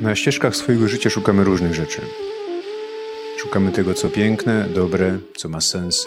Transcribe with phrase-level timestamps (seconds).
[0.00, 2.00] Na ścieżkach swojego życia szukamy różnych rzeczy.
[3.38, 6.06] Szukamy tego, co piękne, dobre, co ma sens.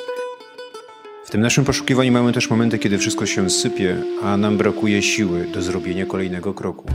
[1.25, 5.47] W tym naszym poszukiwaniu mamy też momenty, kiedy wszystko się sypie, a nam brakuje siły
[5.54, 6.88] do zrobienia kolejnego kroku.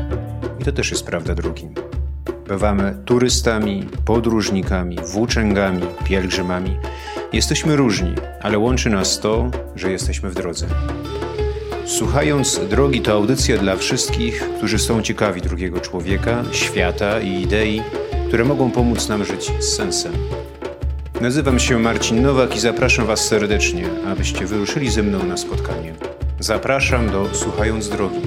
[0.61, 1.69] I to też jest prawda drogi.
[2.48, 6.77] Bywamy turystami, podróżnikami, włóczęgami, pielgrzymami.
[7.33, 10.66] Jesteśmy różni, ale łączy nas to, że jesteśmy w drodze.
[11.98, 17.83] Słuchając Drogi to audycja dla wszystkich, którzy są ciekawi drugiego człowieka, świata i idei,
[18.28, 20.12] które mogą pomóc nam żyć z sensem.
[21.20, 25.95] Nazywam się Marcin Nowak i zapraszam Was serdecznie, abyście wyruszyli ze mną na spotkanie.
[26.41, 28.20] Zapraszam do Słuchając Drogi,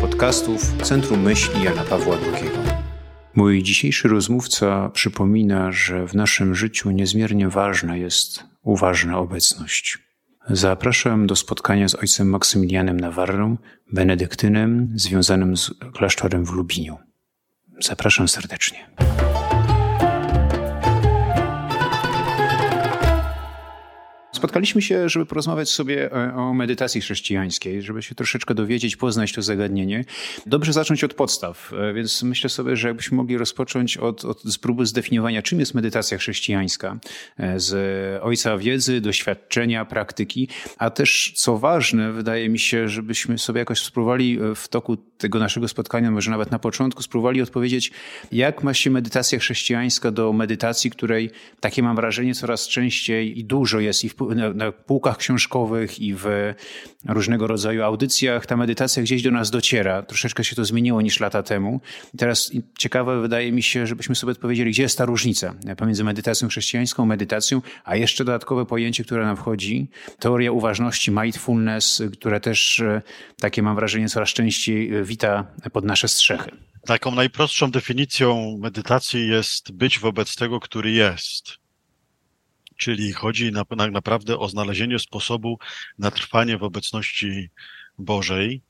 [0.00, 2.50] podcastów Centrum Myśli Jana Pawła II.
[3.34, 10.05] Mój dzisiejszy rozmówca przypomina, że w naszym życiu niezmiernie ważna jest uważna obecność.
[10.50, 13.56] Zapraszam do spotkania z ojcem Maksymilianem Nawarrą,
[13.92, 16.98] benedyktynem związanym z klasztorem w Lubiniu.
[17.80, 18.78] Zapraszam serdecznie.
[24.36, 29.42] Spotkaliśmy się, żeby porozmawiać sobie e, o medytacji chrześcijańskiej, żeby się troszeczkę dowiedzieć, poznać to
[29.42, 30.04] zagadnienie.
[30.46, 34.86] Dobrze zacząć od podstaw, e, więc myślę sobie, że jakbyśmy mogli rozpocząć od, od próby
[34.86, 36.98] zdefiniowania, czym jest medytacja chrześcijańska,
[37.38, 37.74] e, z
[38.22, 44.38] ojca wiedzy, doświadczenia, praktyki, a też co ważne, wydaje mi się, żebyśmy sobie jakoś spróbowali
[44.54, 47.92] w toku tego naszego spotkania, może nawet na początku, spróbowali odpowiedzieć,
[48.32, 53.80] jak ma się medytacja chrześcijańska do medytacji, której takie mam wrażenie coraz częściej i dużo
[53.80, 56.24] jest i na, na półkach książkowych i w
[57.08, 60.02] różnego rodzaju audycjach ta medytacja gdzieś do nas dociera.
[60.02, 61.80] Troszeczkę się to zmieniło niż lata temu.
[62.18, 67.06] Teraz ciekawe wydaje mi się, żebyśmy sobie odpowiedzieli, gdzie jest ta różnica pomiędzy medytacją chrześcijańską,
[67.06, 73.02] medytacją, a jeszcze dodatkowe pojęcie, które nam wchodzi, teoria uważności, mindfulness, które też e,
[73.40, 76.50] takie mam wrażenie coraz częściej e, wita pod nasze strzechy.
[76.86, 81.65] Taką najprostszą definicją medytacji jest być wobec tego, który jest.
[82.76, 85.58] Czyli chodzi na, na, naprawdę o znalezienie sposobu
[85.98, 87.50] na trwanie w obecności
[87.98, 88.62] Bożej.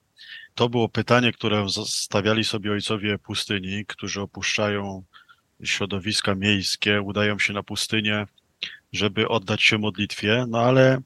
[0.55, 5.05] To było pytanie, które stawiali sobie ojcowie pustyni, którzy opuszczają
[5.65, 8.27] środowiska miejskie, udają się na pustynię,
[8.93, 11.01] żeby oddać się modlitwie, no ale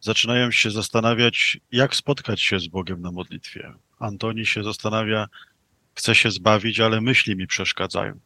[0.00, 3.72] zaczynają się zastanawiać, jak spotkać się z Bogiem na modlitwie.
[3.98, 5.28] Antoni się zastanawia,
[5.94, 8.20] chce się zbawić, ale myśli mi przeszkadzają.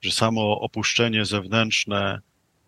[0.00, 2.20] Że samo opuszczenie zewnętrzne,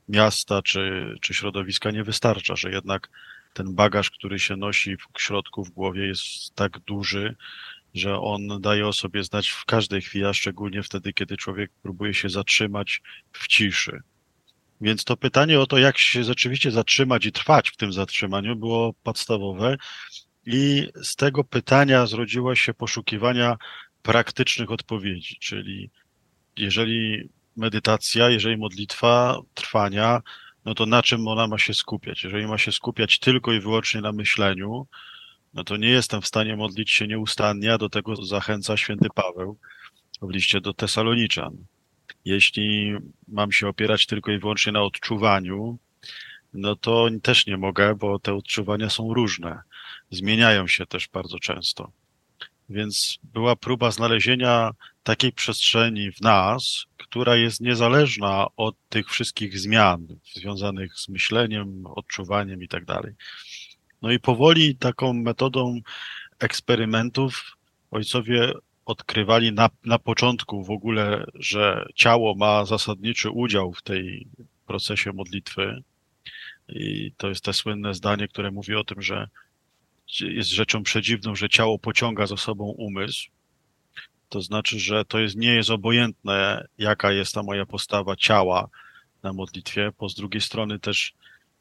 [0.08, 3.08] miasta czy, czy środowiska nie wystarcza, że jednak
[3.52, 7.36] ten bagaż, który się nosi w środku w głowie jest tak duży,
[7.94, 12.14] że on daje o sobie znać w każdej chwili, a szczególnie wtedy, kiedy człowiek próbuje
[12.14, 13.02] się zatrzymać
[13.32, 14.02] w ciszy.
[14.80, 18.92] Więc to pytanie o to, jak się rzeczywiście zatrzymać i trwać w tym zatrzymaniu, było
[19.02, 19.76] podstawowe.
[20.46, 23.56] I z tego pytania zrodziło się poszukiwania
[24.02, 25.90] praktycznych odpowiedzi, czyli
[26.56, 30.22] jeżeli medytacja, jeżeli modlitwa trwania,
[30.64, 32.24] no to na czym ona ma się skupiać?
[32.24, 34.86] Jeżeli ma się skupiać tylko i wyłącznie na myśleniu,
[35.54, 39.58] no to nie jestem w stanie modlić się nieustannie, a do tego zachęca święty Paweł
[40.22, 41.56] w liście do Tesaloniczan.
[42.24, 42.94] Jeśli
[43.28, 45.78] mam się opierać tylko i wyłącznie na odczuwaniu,
[46.54, 49.62] no to też nie mogę, bo te odczuwania są różne.
[50.10, 51.92] Zmieniają się też bardzo często.
[52.68, 54.70] Więc była próba znalezienia
[55.02, 62.62] takiej przestrzeni w nas, która jest niezależna od tych wszystkich zmian związanych z myśleniem, odczuwaniem
[62.62, 63.14] i tak dalej.
[64.02, 65.80] No i powoli taką metodą
[66.38, 67.56] eksperymentów
[67.90, 68.52] ojcowie
[68.84, 74.26] odkrywali na, na początku w ogóle, że ciało ma zasadniczy udział w tej
[74.66, 75.82] procesie modlitwy.
[76.68, 79.28] I to jest te słynne zdanie, które mówi o tym, że
[80.20, 83.30] jest rzeczą przedziwną, że ciało pociąga za sobą umysł.
[84.32, 88.68] To znaczy, że to jest, nie jest obojętne, jaka jest ta moja postawa ciała
[89.22, 91.14] na modlitwie, bo z drugiej strony też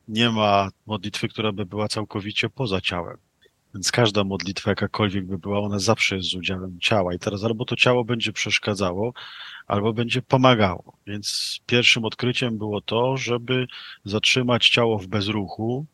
[0.07, 3.17] nie ma modlitwy, która by była całkowicie poza ciałem.
[3.73, 7.13] Więc każda modlitwa, jakakolwiek by była, ona zawsze jest z udziałem ciała.
[7.13, 9.13] I teraz albo to ciało będzie przeszkadzało,
[9.67, 10.97] albo będzie pomagało.
[11.07, 13.67] Więc pierwszym odkryciem było to, żeby
[14.05, 15.85] zatrzymać ciało w bezruchu,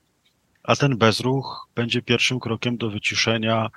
[0.63, 3.69] a ten bezruch będzie pierwszym krokiem do wyciszenia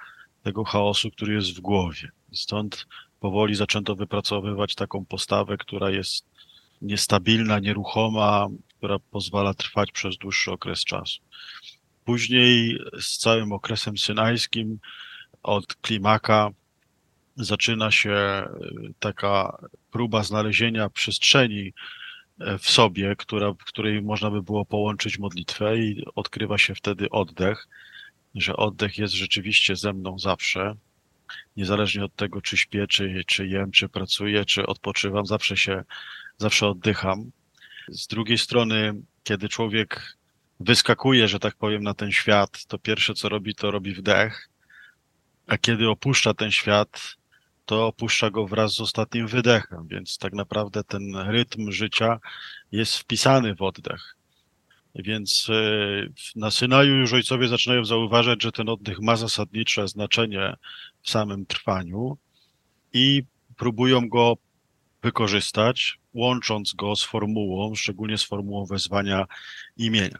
[0.42, 2.10] tego chaosu, który jest w głowie.
[2.32, 2.86] Stąd
[3.20, 6.26] powoli zaczęto wypracowywać taką postawę, która jest
[6.82, 8.48] niestabilna, nieruchoma,
[8.78, 11.20] która pozwala trwać przez dłuższy okres czasu.
[12.04, 14.78] Później z całym okresem synajskim
[15.42, 16.50] od klimaka
[17.36, 18.48] zaczyna się
[18.98, 19.58] taka
[19.90, 21.72] próba znalezienia przestrzeni
[22.58, 27.68] w sobie, która, w której można by było połączyć modlitwę i odkrywa się wtedy oddech,
[28.34, 30.74] że oddech jest rzeczywiście ze mną zawsze,
[31.56, 35.84] niezależnie od tego, czy śpię, czy, czy jem, czy pracuję, czy odpoczywam, zawsze się,
[36.38, 37.30] zawsze oddycham.
[37.88, 38.94] Z drugiej strony,
[39.24, 40.16] kiedy człowiek
[40.60, 44.48] wyskakuje, że tak powiem, na ten świat, to pierwsze co robi, to robi wdech,
[45.46, 47.16] a kiedy opuszcza ten świat,
[47.66, 52.18] to opuszcza go wraz z ostatnim wydechem, więc tak naprawdę ten rytm życia
[52.72, 54.16] jest wpisany w oddech.
[54.94, 56.06] Więc e,
[56.36, 60.56] na Synaju już ojcowie zaczynają zauważać, że ten oddech ma zasadnicze znaczenie
[61.02, 62.16] w samym trwaniu
[62.92, 63.22] i
[63.56, 64.36] próbują go
[65.02, 69.26] wykorzystać, łącząc go z formułą, szczególnie z formułą wezwania
[69.76, 70.18] imienia.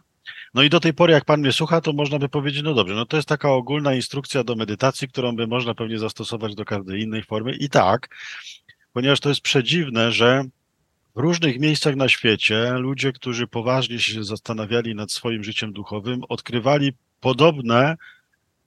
[0.53, 2.95] No i do tej pory, jak pan mnie słucha, to można by powiedzieć, no dobrze,
[2.95, 7.01] no to jest taka ogólna instrukcja do medytacji, którą by można pewnie zastosować do każdej
[7.01, 7.55] innej formy.
[7.55, 8.15] I tak,
[8.93, 10.43] ponieważ to jest przedziwne, że
[11.15, 16.93] w różnych miejscach na świecie ludzie, którzy poważnie się zastanawiali nad swoim życiem duchowym, odkrywali
[17.19, 17.97] podobne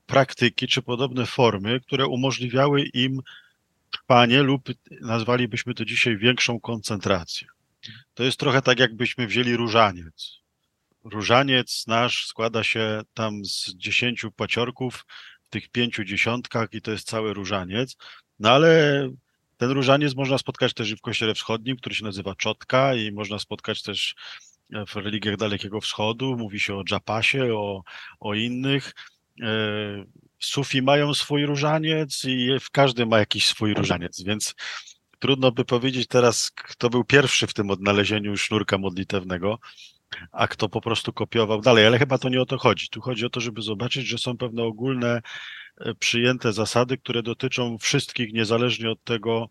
[0.07, 3.21] praktyki czy podobne formy, które umożliwiały im
[3.91, 4.69] trwanie lub
[5.01, 7.49] nazwalibyśmy to dzisiaj większą koncentrację.
[8.15, 10.39] To jest trochę tak, jakbyśmy wzięli różaniec.
[11.05, 15.07] Różaniec nasz składa się tam z dziesięciu paciorków,
[15.47, 17.97] w tych pięciu dziesiątkach i to jest cały różaniec.
[18.39, 19.09] No ale
[19.57, 23.83] ten różaniec można spotkać też w kościele wschodnim, który się nazywa Czotka i można spotkać
[23.83, 24.15] też
[24.89, 26.37] w religiach Dalekiego Wschodu.
[26.37, 27.83] Mówi się o Dżapasie, o,
[28.21, 28.95] o innych.
[29.43, 29.47] E,
[30.39, 34.55] Sufi mają swój różaniec i w każdym ma jakiś swój różaniec, więc
[35.19, 39.59] trudno by powiedzieć teraz, kto był pierwszy w tym odnalezieniu sznurka modlitewnego,
[40.33, 42.89] a kto po prostu kopiował dalej, ale chyba to nie o to chodzi.
[42.89, 45.23] Tu chodzi o to, żeby zobaczyć, że są pewne ogólne e,
[45.99, 49.49] przyjęte zasady, które dotyczą wszystkich, niezależnie od tego,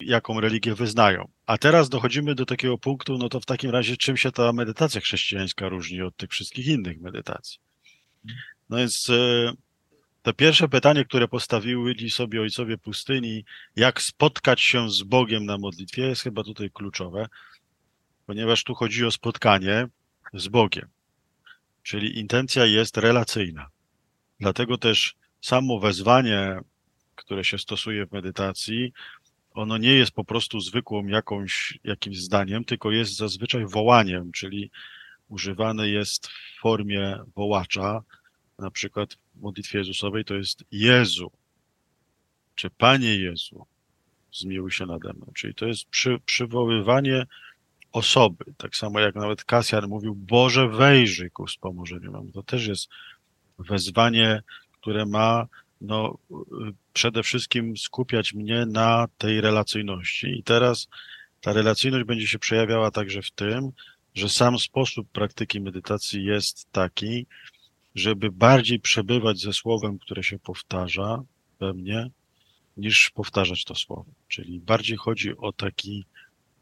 [0.00, 1.28] jaką religię wyznają.
[1.46, 5.00] A teraz dochodzimy do takiego punktu, no to w takim razie czym się ta medytacja
[5.00, 7.58] chrześcijańska różni od tych wszystkich innych medytacji?
[8.70, 9.52] No więc e,
[10.22, 13.44] to pierwsze pytanie, które postawiły sobie ojcowie pustyni,
[13.76, 17.28] jak spotkać się z Bogiem na modlitwie, jest chyba tutaj kluczowe,
[18.26, 19.88] ponieważ tu chodzi o spotkanie
[20.34, 20.88] z Bogiem.
[21.82, 23.66] Czyli intencja jest relacyjna.
[24.40, 25.14] Dlatego też
[25.46, 26.60] samo wezwanie,
[27.14, 28.92] które się stosuje w medytacji,
[29.54, 34.70] ono nie jest po prostu zwykłą jakąś, jakimś zdaniem, tylko jest zazwyczaj wołaniem, czyli
[35.28, 38.02] używane jest w formie wołacza,
[38.58, 41.30] na przykład w modlitwie Jezusowej to jest Jezu,
[42.54, 43.66] czy Panie Jezu,
[44.32, 45.26] zmiłuj się nade mną.
[45.34, 47.26] Czyli to jest przy, przywoływanie
[47.92, 48.44] osoby.
[48.56, 52.32] Tak samo jak nawet Kasjan mówił, Boże wejrzyj ku wspomożeniu nam.
[52.32, 52.88] To też jest
[53.58, 54.42] wezwanie,
[54.86, 55.46] które ma
[55.80, 56.18] no,
[56.92, 60.26] przede wszystkim skupiać mnie na tej relacyjności.
[60.38, 60.88] I teraz
[61.40, 63.70] ta relacyjność będzie się przejawiała także w tym,
[64.14, 67.26] że sam sposób praktyki medytacji jest taki,
[67.94, 71.22] żeby bardziej przebywać ze słowem, które się powtarza
[71.60, 72.10] we mnie,
[72.76, 74.10] niż powtarzać to słowo.
[74.28, 76.04] Czyli bardziej chodzi o taki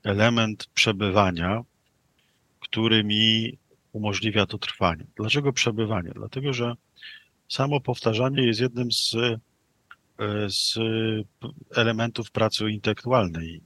[0.05, 1.63] element przebywania,
[2.61, 3.59] który mi
[3.93, 5.05] umożliwia to trwanie.
[5.17, 6.11] Dlaczego przebywanie?
[6.15, 6.75] Dlatego, że
[7.49, 10.79] samo powtarzanie jest jednym z, e, z
[11.77, 13.61] elementów pracy intelektualnej.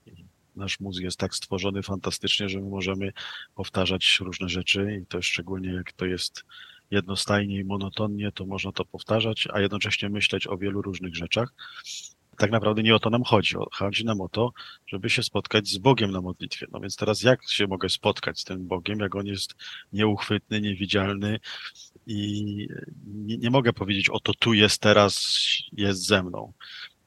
[0.57, 3.13] Nasz mózg jest tak stworzony fantastycznie, że my możemy
[3.55, 6.45] powtarzać różne rzeczy i to szczególnie jak to jest
[6.91, 11.55] jednostajnie i monotonnie, to można to powtarzać, a jednocześnie myśleć o wielu różnych rzeczach.
[12.37, 13.55] Tak naprawdę nie o to nam chodzi.
[13.73, 14.53] Chodzi nam o to,
[14.87, 16.67] żeby się spotkać z Bogiem na modlitwie.
[16.73, 19.55] No więc teraz jak się mogę spotkać z tym Bogiem, jak on jest
[19.93, 21.41] nieuchwytny, niewidzialny
[22.09, 22.69] i
[23.07, 25.39] nie, nie mogę powiedzieć, oto tu jest teraz,
[25.73, 26.53] jest ze mną.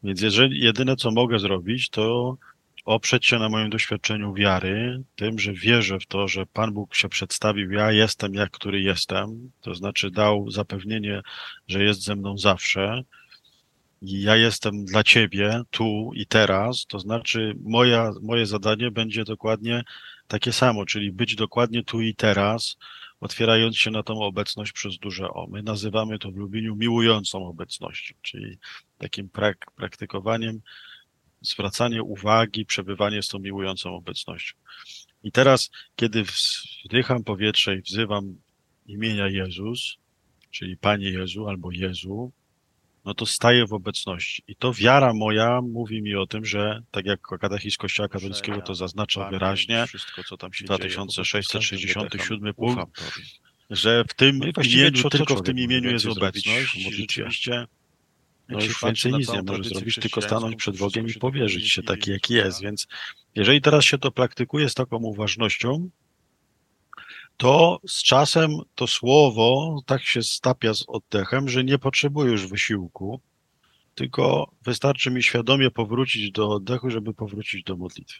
[0.03, 2.37] Więc jeżeli jedyne, co mogę zrobić, to
[2.85, 7.09] oprzeć się na moim doświadczeniu wiary, tym, że wierzę w to, że Pan Bóg się
[7.09, 11.21] przedstawił, ja jestem jak który jestem, to znaczy dał zapewnienie,
[11.67, 13.03] że jest ze mną zawsze
[14.01, 19.83] i ja jestem dla Ciebie tu i teraz, to znaczy moja, moje zadanie będzie dokładnie
[20.27, 22.77] takie samo, czyli być dokładnie tu i teraz,
[23.21, 25.47] otwierając się na tą obecność przez duże O.
[25.47, 28.57] My nazywamy to w Lubieniu miłującą obecnością, czyli
[28.97, 30.61] takim prak praktykowaniem
[31.41, 34.57] zwracanie uwagi, przebywanie z tą miłującą obecnością.
[35.23, 36.23] I teraz, kiedy
[36.85, 38.35] wdycham powietrze i wzywam
[38.85, 39.97] imienia Jezus,
[40.51, 42.31] czyli Panie Jezu albo Jezu,
[43.05, 44.43] no to staję w obecności.
[44.47, 48.75] I to wiara moja mówi mi o tym, że tak jak katechizm Kościoła katolickiego to
[48.75, 53.01] zaznacza wyraźnie, wszystko, co tam się 2667 punkt,
[53.69, 56.71] że w tym no imieniu, tylko w tym imieniu jest obecność.
[56.71, 57.67] Rzeczywiście
[58.49, 62.11] no już więcej nic nie może zrobić, tylko stanąć przed Bogiem i powierzyć się taki,
[62.11, 62.61] jaki jest.
[62.61, 62.87] Więc
[63.35, 65.89] jeżeli teraz się to praktykuje z taką uważnością,
[67.41, 73.21] to z czasem to słowo tak się stapia z oddechem, że nie potrzebuje już wysiłku,
[73.95, 78.19] tylko wystarczy mi świadomie powrócić do oddechu, żeby powrócić do modlitwy.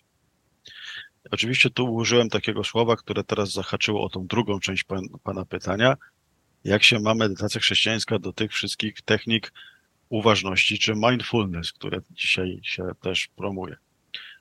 [1.32, 5.98] Oczywiście tu użyłem takiego słowa, które teraz zahaczyło o tą drugą część pan, Pana pytania.
[6.64, 9.54] Jak się ma medytacja chrześcijańska do tych wszystkich technik
[10.10, 13.76] uważności czy mindfulness, które dzisiaj się też promuje?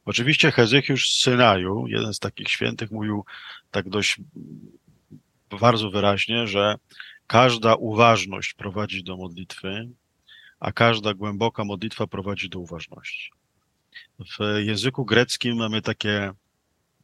[0.04, 3.24] Oczywiście Hezychiusz z Synaju, jeden z takich świętych, mówił
[3.70, 4.20] tak dość
[5.60, 6.74] bardzo wyraźnie, że
[7.26, 9.88] każda uważność prowadzi do modlitwy,
[10.60, 13.30] a każda głęboka modlitwa prowadzi do uważności.
[14.18, 16.32] W języku greckim mamy takie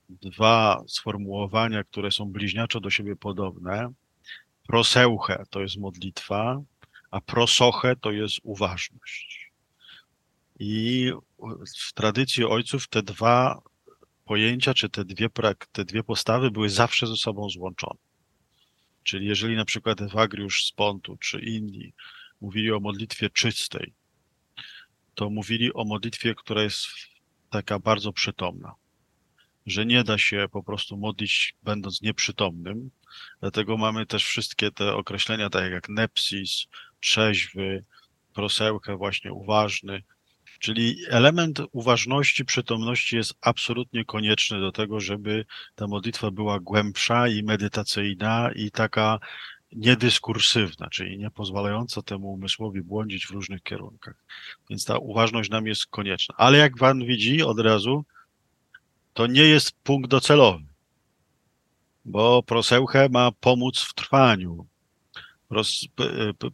[0.09, 3.93] dwa sformułowania, które są bliźniaczo do siebie podobne.
[4.67, 6.63] Proseuche to jest modlitwa,
[7.11, 9.46] a prosoche to jest uważność.
[10.59, 11.13] I
[11.89, 13.63] w tradycji ojców te dwa
[14.25, 15.29] pojęcia, czy te dwie,
[15.73, 18.01] te dwie postawy były zawsze ze sobą złączone.
[19.03, 21.93] Czyli jeżeli na przykład Ewagriusz z Pontu czy inni
[22.41, 23.93] mówili o modlitwie czystej,
[25.15, 26.87] to mówili o modlitwie, która jest
[27.51, 28.75] taka bardzo przytomna,
[29.67, 32.91] że nie da się po prostu modlić będąc nieprzytomnym.
[33.41, 36.67] Dlatego mamy też wszystkie te określenia, tak jak nepsis,
[37.01, 37.85] trzeźwy,
[38.35, 40.03] prosełkę, właśnie uważny.
[40.59, 45.45] Czyli element uważności, przytomności jest absolutnie konieczny do tego, żeby
[45.75, 49.19] ta modlitwa była głębsza i medytacyjna i taka
[49.73, 54.25] niedyskursywna, czyli nie pozwalająca temu umysłowi błądzić w różnych kierunkach.
[54.71, 56.35] Więc ta uważność nam jest konieczna.
[56.39, 58.05] Ale jak Pan widzi od razu,
[59.13, 60.65] to nie jest punkt docelowy,
[62.05, 64.67] bo proseuche ma pomóc w trwaniu.
[65.49, 65.87] Pros,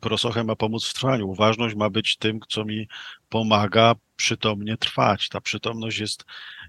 [0.00, 1.28] prosoche ma pomóc w trwaniu.
[1.28, 2.88] Uważność ma być tym, co mi
[3.28, 5.28] pomaga przytomnie trwać.
[5.28, 6.24] Ta przytomność jest,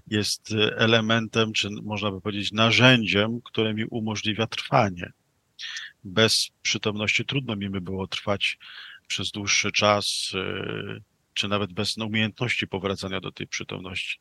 [0.06, 5.12] jest elementem, czy można by powiedzieć narzędziem, które mi umożliwia trwanie
[6.04, 8.58] bez przytomności trudno mi by było trwać
[9.06, 11.02] przez dłuższy czas, y,
[11.34, 14.18] czy nawet bez umiejętności powracania do tej przytomności.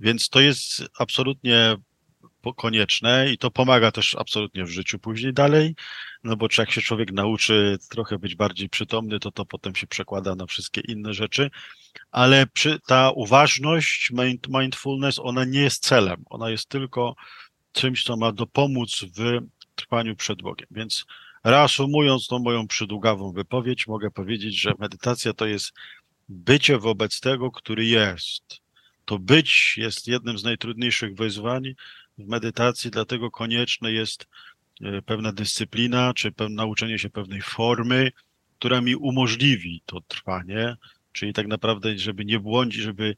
[0.00, 1.76] Więc to jest absolutnie
[2.52, 5.74] konieczne i to pomaga też absolutnie w życiu później dalej,
[6.24, 10.34] no bo jak się człowiek nauczy trochę być bardziej przytomny, to to potem się przekłada
[10.34, 11.50] na wszystkie inne rzeczy,
[12.10, 14.12] ale przy, ta uważność,
[14.48, 17.14] mindfulness, ona nie jest celem, ona jest tylko
[17.72, 19.38] czymś, co ma dopomóc w
[19.74, 20.68] trwaniu przed Bogiem.
[20.70, 21.04] Więc
[21.44, 25.72] reasumując tą moją przydługawą wypowiedź, mogę powiedzieć, że medytacja to jest
[26.28, 28.60] bycie wobec tego, który jest.
[29.04, 31.74] To być jest jednym z najtrudniejszych wyzwań
[32.18, 34.28] w medytacji, dlatego konieczne jest
[34.80, 38.12] e, pewna dyscyplina, czy nauczenie się pewnej formy,
[38.58, 40.76] która mi umożliwi to trwanie,
[41.12, 43.16] czyli tak naprawdę, żeby nie błądzić, żeby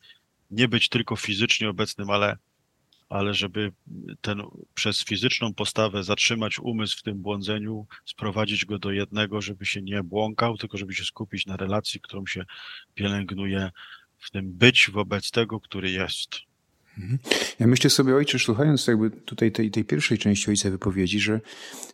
[0.51, 2.37] nie być tylko fizycznie obecnym, ale
[3.09, 3.73] ale żeby
[4.21, 4.43] ten
[4.75, 10.03] przez fizyczną postawę zatrzymać umysł w tym błądzeniu, sprowadzić go do jednego, żeby się nie
[10.03, 12.45] błąkał, tylko żeby się skupić na relacji, którą się
[12.95, 13.71] pielęgnuje
[14.19, 16.31] w tym być wobec tego, który jest.
[17.61, 21.41] Ja myślę sobie, ojcze, słuchając jakby tutaj tej, tej pierwszej części ojca wypowiedzi, że,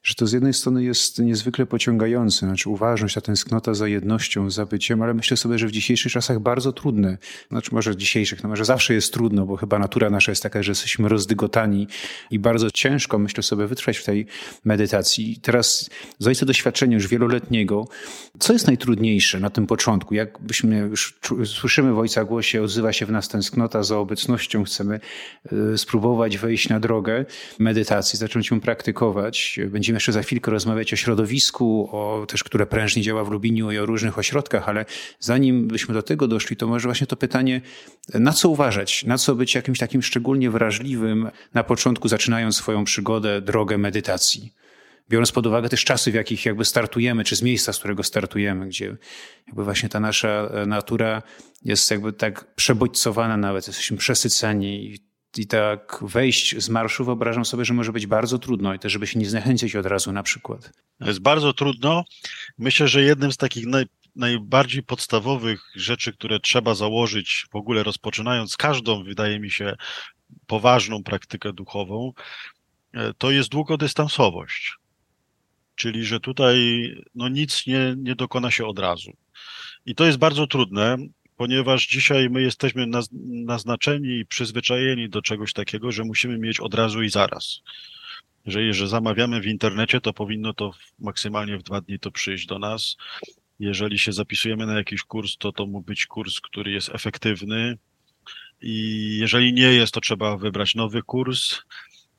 [0.02, 4.66] że to z jednej strony jest niezwykle pociągające, znaczy uważność, ta tęsknota za jednością, za
[4.66, 7.18] byciem, ale myślę sobie, że w dzisiejszych czasach bardzo trudne,
[7.50, 10.70] znaczy może dzisiejszych, no może zawsze jest trudno, bo chyba natura nasza jest taka, że
[10.70, 11.86] jesteśmy rozdygotani
[12.30, 14.26] i bardzo ciężko, myślę sobie, wytrwać w tej
[14.64, 15.32] medytacji.
[15.32, 17.88] I teraz z ojca doświadczenia już wieloletniego,
[18.38, 20.14] co jest najtrudniejsze na tym początku?
[20.14, 25.78] Jakbyśmy już słyszymy w ojca głosie, odzywa się w nas tęsknota za obecnością, chcemy chcemy
[25.78, 27.24] spróbować wejść na drogę
[27.58, 29.60] medytacji, zacząć ją praktykować.
[29.68, 33.78] Będziemy jeszcze za chwilkę rozmawiać o środowisku, o też, które prężnie działa w Lubiniu i
[33.78, 34.84] o różnych ośrodkach, ale
[35.20, 37.60] zanim byśmy do tego doszli, to może właśnie to pytanie,
[38.14, 43.40] na co uważać, na co być jakimś takim szczególnie wrażliwym na początku, zaczynając swoją przygodę,
[43.40, 44.52] drogę medytacji
[45.12, 48.66] biorąc pod uwagę też czasy, w jakich jakby startujemy, czy z miejsca, z którego startujemy,
[48.66, 48.96] gdzie
[49.46, 51.22] jakby właśnie ta nasza e, natura
[51.64, 54.98] jest jakby tak przebodźcowana nawet, jesteśmy przesyceni i,
[55.36, 59.06] i tak wejść z marszu wyobrażam sobie, że może być bardzo trudno i też, żeby
[59.06, 60.72] się nie zniechęcić od razu na przykład.
[61.00, 62.04] Jest bardzo trudno.
[62.58, 63.84] Myślę, że jednym z takich naj,
[64.16, 69.76] najbardziej podstawowych rzeczy, które trzeba założyć w ogóle rozpoczynając każdą, wydaje mi się,
[70.46, 72.12] poważną praktykę duchową,
[72.94, 74.81] e, to jest długodystansowość.
[75.74, 76.56] Czyli, że tutaj
[77.14, 79.12] no, nic nie, nie dokona się od razu.
[79.86, 80.96] I to jest bardzo trudne,
[81.36, 82.86] ponieważ dzisiaj my jesteśmy
[83.28, 87.60] naznaczeni i przyzwyczajeni do czegoś takiego, że musimy mieć od razu i zaraz.
[88.46, 92.58] Że jeżeli zamawiamy w internecie, to powinno to maksymalnie w dwa dni to przyjść do
[92.58, 92.96] nas.
[93.58, 97.78] Jeżeli się zapisujemy na jakiś kurs, to to mógł być kurs, który jest efektywny.
[98.60, 101.58] I jeżeli nie jest, to trzeba wybrać nowy kurs.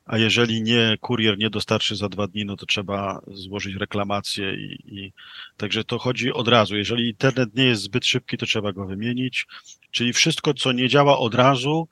[0.05, 4.97] A jeżeli nie, kurier nie dostarczy za dwa dni, no to trzeba złożyć reklamację i,
[4.97, 5.13] i
[5.57, 6.77] także to chodzi od razu.
[6.77, 9.45] Jeżeli internet nie jest zbyt szybki, to trzeba go wymienić.
[9.91, 11.87] Czyli wszystko, co nie działa od razu,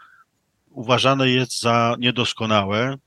[0.69, 2.97] uważane jest za niedoskonałe.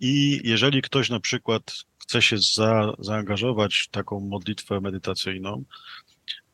[0.00, 5.64] I jeżeli ktoś na przykład chce się za, zaangażować w taką modlitwę medytacyjną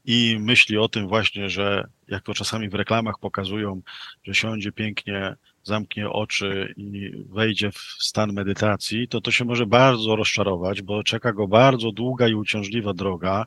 [0.04, 3.82] i myśli o tym właśnie, że jak to czasami w reklamach pokazują,
[4.24, 10.16] że siądzie pięknie zamknie oczy i wejdzie w stan medytacji, to to się może bardzo
[10.16, 13.46] rozczarować, bo czeka go bardzo długa i uciążliwa droga,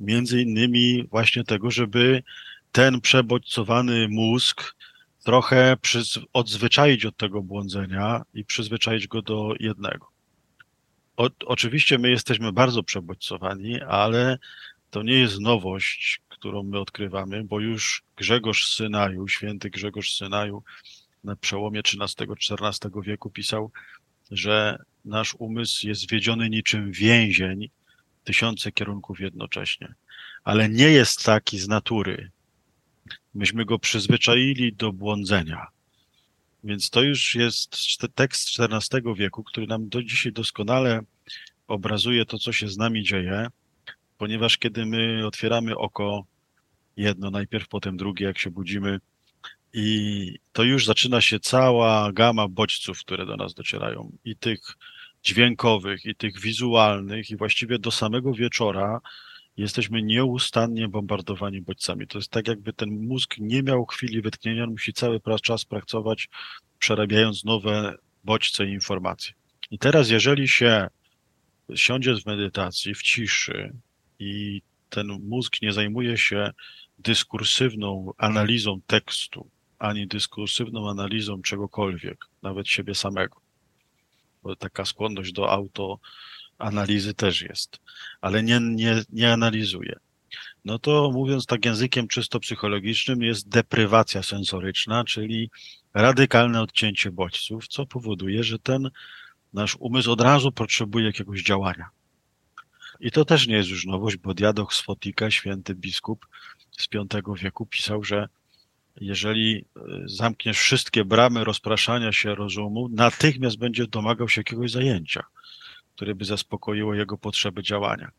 [0.00, 2.22] między innymi właśnie tego, żeby
[2.72, 4.74] ten przebodźcowany mózg
[5.24, 5.76] trochę
[6.32, 10.06] odzwyczaić od tego błądzenia i przyzwyczaić go do jednego.
[11.16, 14.38] O, oczywiście my jesteśmy bardzo przebodźcowani, ale
[14.90, 20.62] to nie jest nowość, którą my odkrywamy, bo już Grzegorz Synaju, święty Grzegorz Synaju
[21.24, 23.70] na przełomie XIII-XIV wieku pisał,
[24.30, 27.68] że nasz umysł jest zwiedziony niczym więzień,
[28.24, 29.94] tysiące kierunków jednocześnie.
[30.44, 32.30] Ale nie jest taki z natury.
[33.34, 35.66] Myśmy go przyzwyczaili do błądzenia.
[36.64, 37.76] Więc to już jest
[38.14, 41.00] tekst XIV wieku, który nam do dzisiaj doskonale
[41.68, 43.46] obrazuje to, co się z nami dzieje,
[44.18, 46.24] ponieważ kiedy my otwieramy oko,
[46.96, 49.00] jedno najpierw, potem drugie, jak się budzimy,
[49.72, 54.60] i to już zaczyna się cała gama bodźców, które do nas docierają, i tych
[55.22, 59.00] dźwiękowych, i tych wizualnych, i właściwie do samego wieczora
[59.56, 62.06] jesteśmy nieustannie bombardowani bodźcami.
[62.06, 66.28] To jest tak, jakby ten mózg nie miał chwili wytchnienia, on musi cały czas pracować,
[66.78, 69.34] przerabiając nowe bodźce i informacje.
[69.70, 70.88] I teraz, jeżeli się
[71.74, 73.72] siądzie w medytacji, w ciszy
[74.18, 76.50] i ten mózg nie zajmuje się
[76.98, 79.50] dyskursywną analizą tekstu,
[79.80, 83.40] ani dyskursywną analizą czegokolwiek, nawet siebie samego.
[84.42, 87.80] Bo taka skłonność do autoanalizy też jest,
[88.20, 89.98] ale nie, nie, nie analizuje.
[90.64, 95.50] No to mówiąc tak językiem czysto psychologicznym, jest deprywacja sensoryczna, czyli
[95.94, 98.90] radykalne odcięcie bodźców, co powoduje, że ten
[99.52, 101.88] nasz umysł od razu potrzebuje jakiegoś działania.
[103.00, 106.26] I to też nie jest już nowość, bo Diadoch z Fotika, święty biskup
[106.78, 108.28] z V wieku, pisał, że
[108.96, 115.22] jeżeli e, zamkniesz wszystkie bramy rozpraszania się rozumu, natychmiast będzie domagał się jakiegoś zajęcia,
[115.96, 118.10] które by zaspokoiło jego potrzeby działania.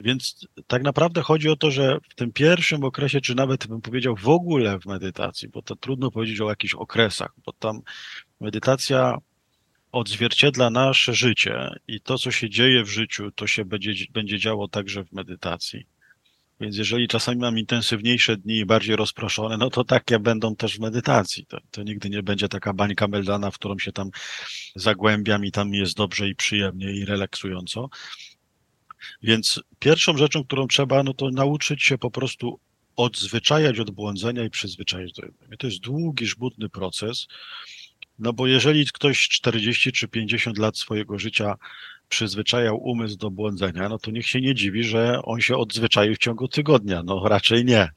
[0.00, 4.16] Więc tak naprawdę chodzi o to, że w tym pierwszym okresie, czy nawet bym powiedział
[4.16, 7.82] w ogóle w medytacji, bo to trudno powiedzieć o jakichś okresach, bo tam
[8.40, 9.18] medytacja
[9.92, 14.68] odzwierciedla nasze życie i to, co się dzieje w życiu, to się będzie, będzie działo
[14.68, 15.86] także w medytacji.
[16.60, 20.80] Więc jeżeli czasami mam intensywniejsze dni i bardziej rozproszone, no to takie będą też w
[20.80, 21.46] medytacji.
[21.46, 24.10] To, to nigdy nie będzie taka bańka meldana, w którą się tam
[24.76, 27.88] zagłębiam i tam jest dobrze i przyjemnie i relaksująco.
[29.22, 32.60] Więc pierwszą rzeczą, którą trzeba, no to nauczyć się po prostu
[32.96, 35.56] odzwyczajać od błądzenia i przyzwyczaić do jednego.
[35.56, 37.26] To jest długi, żbudny proces,
[38.20, 41.54] no bo jeżeli ktoś 40 czy 50 lat swojego życia
[42.08, 46.18] przyzwyczajał umysł do błądzenia, no to niech się nie dziwi, że on się odzwyczaił w
[46.18, 47.02] ciągu tygodnia.
[47.02, 47.88] No raczej nie.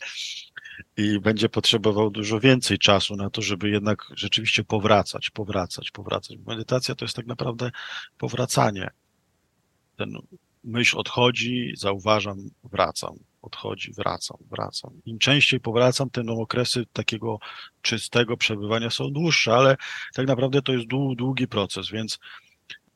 [0.98, 6.38] I będzie potrzebował dużo więcej czasu na to, żeby jednak rzeczywiście powracać, powracać, powracać.
[6.48, 7.72] Medytacja to jest tak naprawdę
[8.18, 8.90] powracanie.
[9.98, 10.18] Ten
[10.64, 15.02] myśl odchodzi, zauważam, wracam, odchodzi, wracam, wracam.
[15.06, 17.40] Im częściej powracam, tym okresy takiego
[17.82, 19.78] czystego przebywania są dłuższe, ale
[20.14, 22.20] tak naprawdę to jest długi proces, więc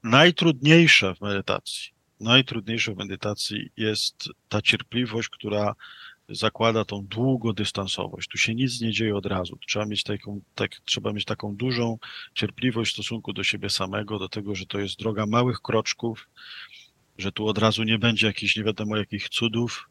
[0.03, 5.75] najtrudniejsze w medytacji, najtrudniejsze w medytacji jest ta cierpliwość, która
[6.29, 8.29] zakłada tą długodystansowość.
[8.29, 9.57] Tu się nic nie dzieje od razu.
[9.67, 11.97] Trzeba mieć taką, tak, trzeba mieć taką dużą
[12.33, 16.29] cierpliwość w stosunku do siebie samego, do tego, że to jest droga małych kroczków,
[17.17, 19.89] że tu od razu nie będzie jakichś nie wiadomo jakich cudów,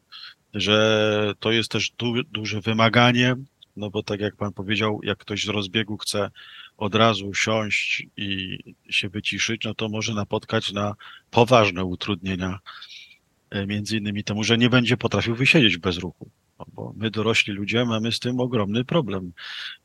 [0.53, 3.35] że to jest też du, duże wymaganie,
[3.75, 6.31] no bo tak jak pan powiedział, jak ktoś z rozbiegu chce
[6.77, 8.57] od razu siąść i
[8.89, 10.95] się wyciszyć, no to może napotkać na
[11.31, 12.59] poważne utrudnienia,
[13.49, 16.29] e, między innymi temu, że nie będzie potrafił wysiedzieć bez ruchu.
[16.59, 19.31] No bo my dorośli ludzie mamy z tym ogromny problem.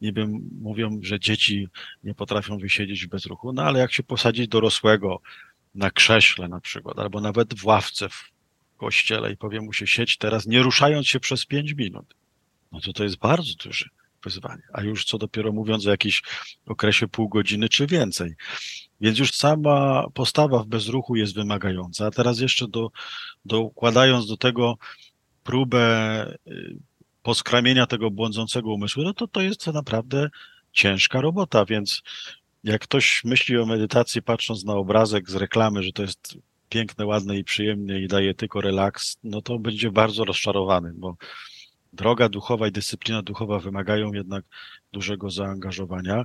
[0.01, 1.68] Wiem, mówią, że dzieci
[2.05, 5.20] nie potrafią wysiedzieć bez ruchu, no ale jak się posadzić dorosłego
[5.75, 8.33] na krześle na przykład, albo nawet w ławce w
[8.83, 12.14] kościele i powie mu się siedź teraz, nie ruszając się przez pięć minut,
[12.73, 13.88] no to to jest bardzo duże
[14.25, 14.62] wyzwanie.
[14.73, 16.23] A już co dopiero mówiąc o jakimś
[16.66, 18.35] okresie pół godziny czy więcej.
[19.01, 22.07] Więc już sama postawa w bezruchu jest wymagająca.
[22.07, 22.90] A teraz jeszcze do,
[23.45, 24.77] dokładając do tego
[25.45, 26.77] próbę y,
[27.23, 30.31] poskramienia tego błądzącego umysłu, no to to jest naprawdę
[30.73, 32.03] ciężka robota, więc
[32.64, 36.38] jak ktoś myśli o medytacji patrząc na obrazek z reklamy, że to jest
[36.73, 41.17] piękne, ładne i przyjemne i daje tylko relaks, no to będzie bardzo rozczarowany, bo
[41.93, 44.45] droga duchowa i dyscyplina duchowa wymagają jednak
[44.93, 46.25] dużego zaangażowania.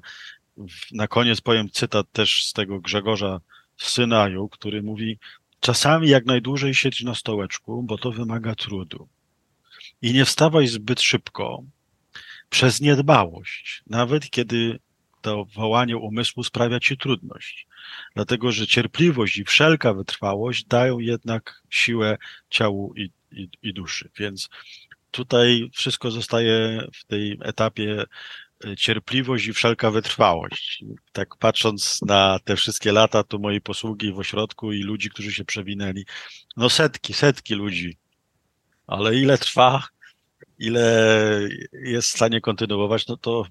[0.91, 3.41] Na koniec powiem cytat też z tego Grzegorza
[3.77, 5.17] Synaju, który mówi:
[5.59, 9.07] Czasami jak najdłużej siedź na stołeczku, bo to wymaga trudu.
[10.01, 11.63] I nie wstawaj zbyt szybko
[12.49, 14.79] przez niedbałość, nawet kiedy
[15.21, 17.67] to wołanie umysłu sprawia ci trudność.
[18.15, 22.17] Dlatego, że cierpliwość i wszelka wytrwałość dają jednak siłę
[22.49, 24.09] ciału i, i, i duszy.
[24.17, 24.49] Więc
[25.11, 28.03] tutaj wszystko zostaje w tej etapie
[28.65, 30.83] e, cierpliwość i wszelka wytrwałość.
[31.11, 35.45] Tak patrząc na te wszystkie lata, tu mojej posługi w ośrodku i ludzi, którzy się
[35.45, 36.05] przewinęli,
[36.57, 37.97] no setki, setki ludzi.
[38.87, 39.87] Ale ile trwa,
[40.59, 43.45] ile jest w stanie kontynuować, no to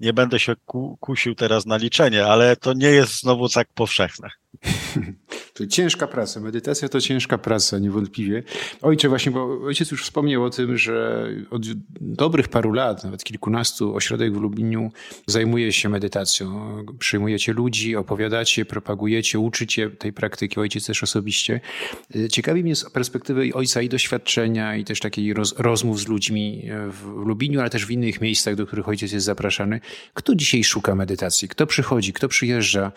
[0.00, 0.54] nie będę się
[1.00, 4.30] kusił teraz na liczenie, ale to nie jest znowu tak powszechne.
[5.62, 6.40] To ciężka praca.
[6.40, 8.42] Medytacja to ciężka praca, niewątpliwie.
[8.82, 11.62] Ojcze, właśnie, bo ojciec już wspomniał o tym, że od
[12.00, 14.92] dobrych paru lat, nawet kilkunastu, ośrodek w Lubliniu
[15.26, 16.76] zajmuje się medytacją.
[16.98, 21.60] Przyjmujecie ludzi, opowiadacie, propagujecie, uczycie tej praktyki, ojciec też osobiście.
[22.30, 27.06] Ciekawi mnie z perspektywy ojca i doświadczenia, i też takiej roz, rozmów z ludźmi w
[27.26, 29.80] Lubliniu, ale też w innych miejscach, do których ojciec jest zapraszany.
[30.14, 31.48] Kto dzisiaj szuka medytacji?
[31.48, 32.12] Kto przychodzi?
[32.12, 32.92] Kto przyjeżdża?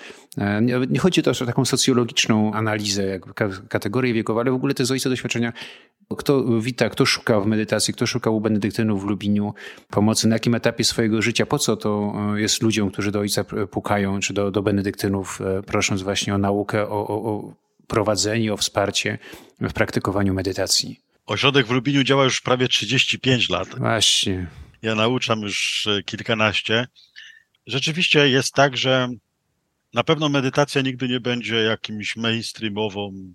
[0.62, 3.20] Nie, nie chodzi to o taką socjologiczną analizę,
[3.70, 5.54] kategorie wiekowe, ale w ogóle te z ojca doświadczenia.
[6.18, 9.54] Kto wita, kto szuka w medytacji, kto szukał u benedyktynów w Lubliniu
[9.90, 13.44] pomocy, na jakim etapie swojego życia, po co to e, jest ludziom, którzy do ojca
[13.72, 17.54] pukają, czy do, do benedyktynów, e, prosząc właśnie o naukę, o, o, o
[17.88, 19.18] prowadzenie, o wsparcie
[19.62, 21.00] w praktykowaniu medytacji.
[21.26, 23.68] Ośrodek w Lubliniu działa już prawie 35 lat.
[23.78, 24.48] Właśnie.
[24.82, 26.88] Ja nauczam już e, kilkanaście.
[27.68, 29.10] Rzeczywiście jest tak, że
[29.96, 33.34] na pewno medytacja nigdy nie będzie jakimś mainstreamową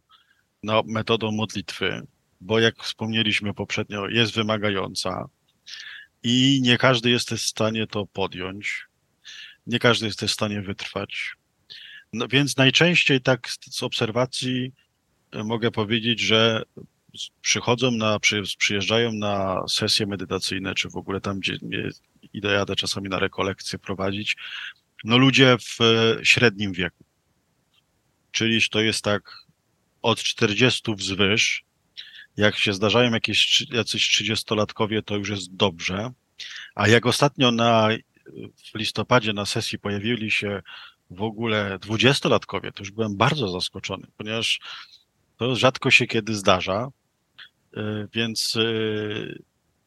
[0.62, 2.07] no, metodą modlitwy,
[2.40, 5.29] bo jak wspomnieliśmy poprzednio, jest wymagająca
[6.23, 8.87] i nie każdy jest w stanie to podjąć.
[9.66, 11.35] Nie każdy jest w stanie wytrwać.
[12.12, 14.73] No, więc najczęściej tak z obserwacji
[15.33, 16.62] e, mogę powiedzieć, że
[17.42, 18.18] przychodzą na,
[18.59, 21.59] przyjeżdżają na sesje medytacyjne, czy w ogóle tam, gdzie
[22.33, 24.37] idę jadę czasami na rekolekcje prowadzić,
[25.05, 27.05] no ludzie w e, średnim wieku.
[28.33, 29.45] Czyli to jest tak
[30.03, 31.65] od 40 wzwyż.
[32.37, 36.11] Jak się zdarzają jakieś jacyś trzydziestolatkowie, to już jest dobrze.
[36.75, 37.89] A jak ostatnio na,
[38.73, 40.63] w listopadzie na sesji pojawili się
[41.11, 44.61] w ogóle dwudziestolatkowie, to już byłem bardzo zaskoczony, ponieważ
[45.37, 46.89] to rzadko się kiedy zdarza.
[47.77, 48.63] E, więc e,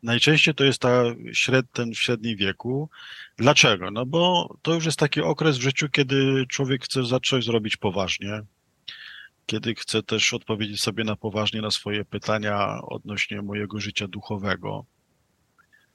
[0.04, 2.90] Najczęściej to jest ta śred, ten w średnim wieku.
[3.38, 3.92] Dlaczego?
[3.92, 8.42] No bo to już jest taki okres w życiu, kiedy człowiek chce zacząć zrobić poważnie,
[9.46, 14.86] kiedy chce też odpowiedzieć sobie na poważnie na swoje pytania odnośnie mojego życia duchowego.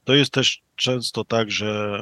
[0.04, 1.98] To jest też często tak, że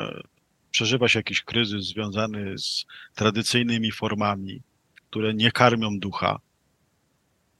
[0.70, 4.62] przeżywa się jakiś kryzys związany z tradycyjnymi formami,
[5.10, 6.40] które nie karmią ducha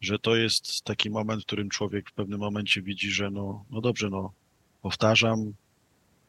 [0.00, 3.80] że to jest taki moment, w którym człowiek w pewnym momencie widzi, że no, no
[3.80, 4.32] dobrze, no
[4.82, 5.54] powtarzam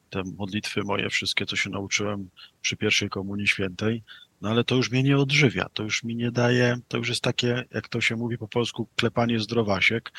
[0.09, 2.29] te modlitwy moje, wszystkie, co się nauczyłem
[2.61, 4.03] przy pierwszej komunii świętej,
[4.41, 7.21] no ale to już mnie nie odżywia, to już mi nie daje, to już jest
[7.21, 10.11] takie, jak to się mówi po polsku, klepanie zdrowasiek,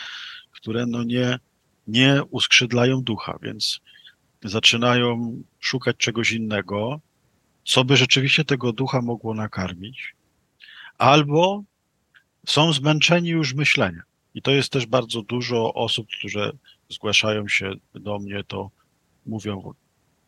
[0.51, 1.39] które no nie,
[1.87, 3.81] nie uskrzydlają ducha, więc
[4.45, 7.01] zaczynają szukać czegoś innego,
[7.65, 10.15] co by rzeczywiście tego ducha mogło nakarmić,
[10.99, 11.65] albo
[12.49, 14.03] są zmęczeni już myśleniem.
[14.35, 16.53] I to jest też bardzo dużo osób, które
[16.89, 18.71] zgłaszają się do mnie, to
[19.27, 19.73] mówią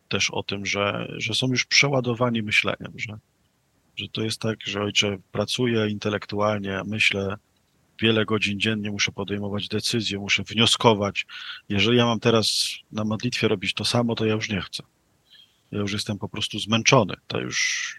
[0.08, 3.18] też o tym, że, że są już przeładowani myśleniem, że,
[3.96, 7.36] że to jest tak, że ojcze pracuję intelektualnie, myślę
[8.00, 11.26] wiele godzin dziennie, muszę podejmować decyzje, muszę wnioskować.
[11.68, 14.82] Jeżeli ja mam teraz na modlitwie robić to samo, to ja już nie chcę.
[15.70, 17.14] Ja już jestem po prostu zmęczony.
[17.26, 17.96] To już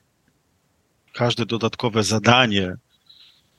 [1.13, 2.75] każde dodatkowe zadanie,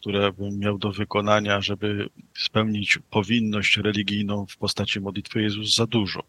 [0.03, 6.23] które bym miał do wykonania, żeby spełnić powinność religijną w postaci modlitwy Jezus za dużo.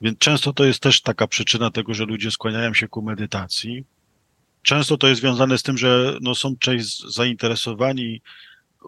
[0.00, 3.84] Więc często to jest też taka przyczyna tego, że ludzie skłaniają się ku medytacji.
[4.62, 8.20] Często to jest związane z tym, że no, są część zainteresowani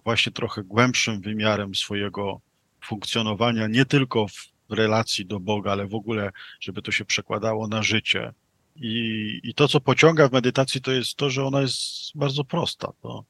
[0.04, 2.40] właśnie trochę głębszym wymiarem swojego
[2.84, 7.82] funkcjonowania, nie tylko w relacji do Boga, ale w ogóle, żeby to się przekładało na
[7.82, 8.32] życie.
[8.76, 12.92] I, i to, co pociąga w medytacji, to jest to, że ona jest bardzo prosta.
[13.02, 13.24] To,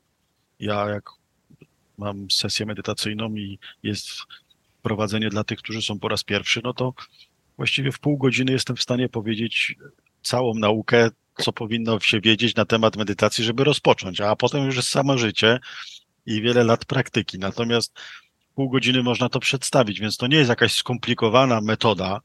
[0.61, 1.11] ja jak
[1.99, 4.09] mam sesję medytacyjną i jest
[4.83, 6.95] prowadzenie dla tych, którzy są po raz pierwszy, no to
[7.57, 9.75] właściwie w pół godziny jestem w stanie powiedzieć
[10.23, 14.89] całą naukę co powinno się wiedzieć na temat medytacji, żeby rozpocząć, a potem już jest
[14.89, 15.59] samo życie
[16.27, 17.39] i wiele lat praktyki.
[17.39, 17.99] Natomiast
[18.55, 22.21] pół godziny można to przedstawić, więc to nie jest jakaś skomplikowana metoda,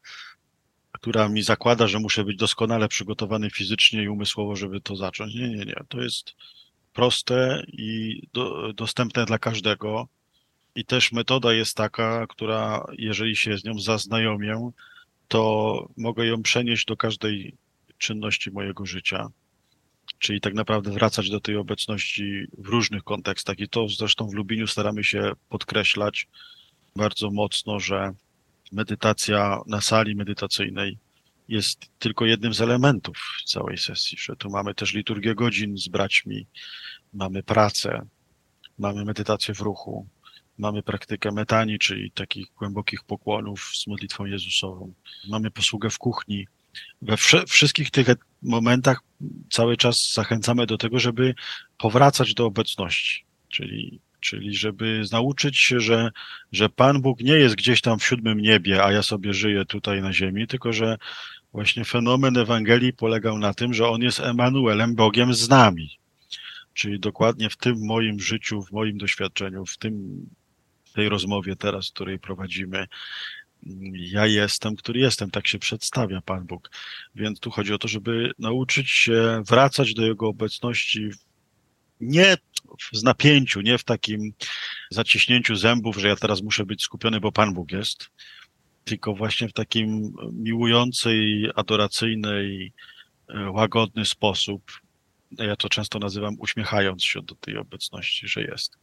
[0.91, 5.35] która mi zakłada, że muszę być doskonale przygotowany fizycznie i umysłowo, żeby to zacząć.
[5.35, 5.75] Nie, nie, nie.
[5.87, 6.33] To jest
[6.93, 10.07] proste i do, dostępne dla każdego.
[10.75, 14.71] I też metoda jest taka, która, jeżeli się z nią zaznajomię,
[15.27, 17.55] to mogę ją przenieść do każdej
[17.97, 19.29] czynności mojego życia.
[20.19, 23.59] Czyli tak naprawdę wracać do tej obecności w różnych kontekstach.
[23.59, 26.27] I to zresztą w Lubieniu staramy się podkreślać
[26.95, 28.13] bardzo mocno, że
[28.71, 30.97] medytacja na sali medytacyjnej
[31.51, 36.47] jest tylko jednym z elementów całej sesji, że tu mamy też liturgię godzin z braćmi,
[37.13, 38.05] mamy pracę,
[38.79, 40.07] mamy medytację w ruchu,
[40.57, 44.93] mamy praktykę metani, czyli takich głębokich pokłonów z modlitwą Jezusową,
[45.29, 46.47] mamy posługę w kuchni.
[47.01, 48.07] We wszystkich tych
[48.41, 49.01] momentach
[49.49, 51.35] cały czas zachęcamy do tego, żeby
[51.77, 56.11] powracać do obecności, czyli czyli żeby nauczyć się, że,
[56.51, 60.01] że Pan Bóg nie jest gdzieś tam w siódmym niebie, a ja sobie żyję tutaj
[60.01, 60.97] na ziemi, tylko że
[61.53, 65.99] właśnie fenomen Ewangelii polegał na tym, że On jest Emanuelem, Bogiem z nami.
[66.73, 70.25] Czyli dokładnie w tym moim życiu, w moim doświadczeniu, w tym,
[70.93, 72.87] tej rozmowie teraz, której prowadzimy,
[73.93, 76.71] ja jestem, który jestem, tak się przedstawia Pan Bóg.
[77.15, 81.09] Więc tu chodzi o to, żeby nauczyć się wracać do Jego obecności
[82.01, 82.37] nie
[82.93, 84.33] w napięciu, nie w takim
[84.89, 88.09] zaciśnięciu zębów, że ja teraz muszę być skupiony, bo Pan Bóg jest,
[88.83, 92.73] tylko właśnie w takim miłującej, adoracyjnej,
[93.27, 94.71] e, łagodny sposób.
[95.31, 98.77] Ja to często nazywam uśmiechając się do tej obecności, że jest.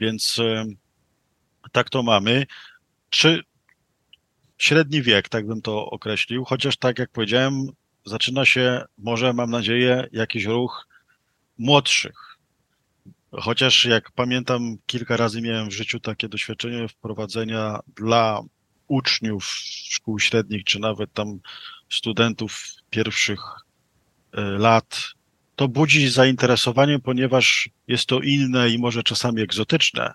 [0.00, 0.64] Więc e,
[1.72, 2.46] tak to mamy.
[3.10, 3.42] Czy
[4.58, 7.66] średni wiek, tak bym to określił, chociaż tak jak powiedziałem,
[8.04, 10.88] zaczyna się, może mam nadzieję, jakiś ruch
[11.58, 12.38] młodszych.
[13.32, 18.40] Chociaż jak pamiętam, kilka razy miałem w życiu takie doświadczenie wprowadzenia dla
[18.88, 19.44] uczniów
[19.90, 21.40] szkół średnich, czy nawet tam
[21.90, 23.40] studentów pierwszych
[24.32, 25.00] e, lat.
[25.56, 30.12] To budzi zainteresowanie, ponieważ jest to inne i może czasami egzotyczne,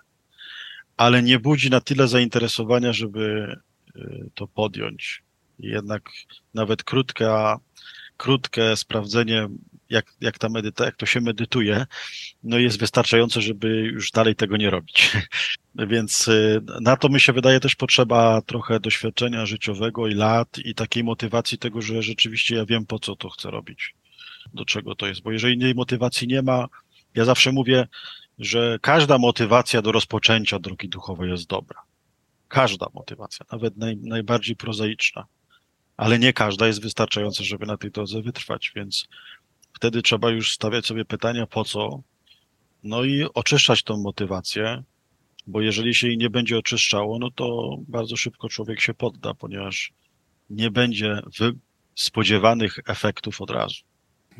[0.96, 3.56] ale nie budzi na tyle zainteresowania, żeby
[3.96, 4.00] e,
[4.34, 5.22] to podjąć.
[5.58, 6.10] Jednak
[6.54, 7.60] nawet krótka,
[8.20, 9.48] krótkie sprawdzenie
[9.90, 11.86] jak, jak, ta medyta, jak to się medytuje,
[12.42, 15.12] no jest wystarczające, żeby już dalej tego nie robić.
[15.92, 20.74] Więc y, na to mi się wydaje też potrzeba trochę doświadczenia życiowego i lat i
[20.74, 23.94] takiej motywacji tego, że rzeczywiście ja wiem po co to chcę robić,
[24.54, 25.22] do czego to jest.
[25.22, 26.68] Bo jeżeli tej motywacji nie ma,
[27.14, 27.88] ja zawsze mówię,
[28.38, 31.82] że każda motywacja do rozpoczęcia drogi duchowej jest dobra.
[32.48, 35.26] Każda motywacja, nawet naj, najbardziej prozaiczna.
[36.00, 39.08] Ale nie każda jest wystarczająca, żeby na tej drodze wytrwać, więc
[39.72, 42.02] wtedy trzeba już stawiać sobie pytania, po co,
[42.82, 44.82] no i oczyszczać tą motywację,
[45.46, 49.92] bo jeżeli się jej nie będzie oczyszczało, no to bardzo szybko człowiek się podda, ponieważ
[50.50, 51.22] nie będzie
[51.94, 53.89] spodziewanych efektów od razu.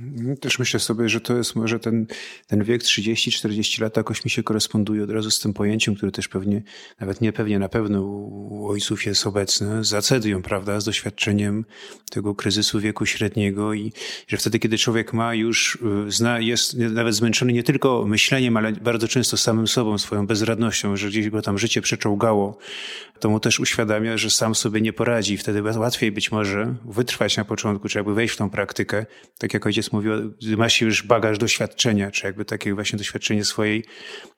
[0.01, 2.07] No, też myślę sobie, że to jest może ten,
[2.47, 6.29] ten wiek 30-40 lat jakoś mi się koresponduje od razu z tym pojęciem, które też
[6.29, 6.63] pewnie,
[7.01, 11.65] nawet nie pewnie, na pewno u ojców jest obecne, z acedią, prawda, z doświadczeniem
[12.11, 13.93] tego kryzysu wieku średniego i
[14.29, 18.73] że wtedy, kiedy człowiek ma już, y, zna, jest nawet zmęczony nie tylko myśleniem, ale
[18.73, 22.59] bardzo często samym sobą, swoją bezradnością, że gdzieś go tam życie przeczołgało,
[23.21, 25.37] to mu też uświadamia, że sam sobie nie poradzi.
[25.37, 29.07] Wtedy łatwiej być może wytrwać na początku, czy jakby wejść w tą praktykę,
[29.39, 30.13] tak jak ojciec mówił,
[30.57, 33.85] ma się już bagaż doświadczenia, czy jakby takie właśnie doświadczenie swojej,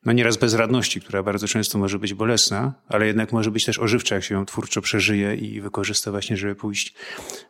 [0.05, 4.15] no nieraz bezradności, która bardzo często może być bolesna, ale jednak może być też ożywcza,
[4.15, 6.95] jak się ją twórczo przeżyje i wykorzysta właśnie, żeby pójść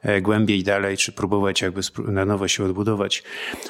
[0.02, 3.22] e, głębiej dalej, czy próbować jakby na nowo się odbudować.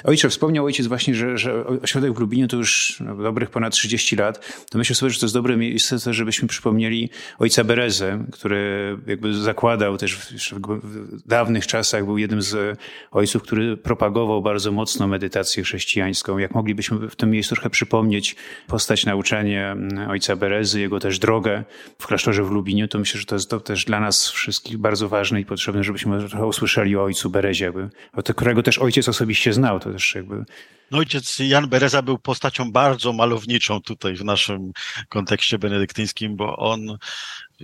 [0.04, 4.16] Ojcze, wspomniał ojciec właśnie, że, że ośrodek w Lublinie to już no, dobrych ponad 30
[4.16, 9.34] lat, to myślę sobie, że to jest dobre miejsce, żebyśmy przypomnieli ojca Berezę, który jakby
[9.34, 12.78] zakładał też w dawnych czasach, był jednym z
[13.10, 14.12] ojców, który propagował
[14.42, 16.38] bardzo mocno medytację chrześcijańską.
[16.38, 19.77] Jak moglibyśmy w tym miejscu trochę przypomnieć postać nauczanie
[20.09, 21.64] ojca Berezy, jego też drogę
[21.98, 25.09] w klasztorze w Lubinie, to myślę, że to jest to też dla nas wszystkich bardzo
[25.09, 27.90] ważne i potrzebne, żebyśmy trochę usłyszeli o ojcu Berezie, jakby,
[28.35, 29.81] którego też ojciec osobiście znał.
[29.81, 30.44] To też jakby
[30.92, 34.72] no ojciec Jan Bereza był postacią bardzo malowniczą tutaj w naszym
[35.09, 36.98] kontekście benedyktyńskim, bo on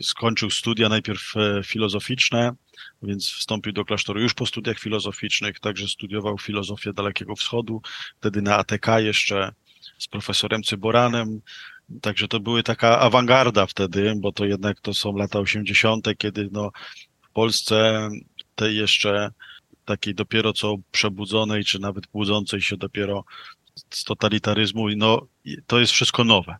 [0.02, 2.52] skończył studia najpierw e, filozoficzne,
[3.02, 7.82] więc wstąpił do klasztoru już po studiach filozoficznych, także studiował filozofię Dalekiego Wschodu,
[8.20, 9.52] wtedy na ATK jeszcze
[9.98, 11.40] z profesorem Cyboranem,
[12.00, 16.70] także to były taka awangarda wtedy, bo to jednak to są lata 80., kiedy no
[17.22, 18.08] w Polsce
[18.54, 19.30] tej jeszcze
[19.84, 23.24] takiej dopiero co przebudzonej, czy nawet budzącej się dopiero
[23.90, 25.26] z totalitaryzmu, no
[25.66, 26.56] to jest wszystko nowe.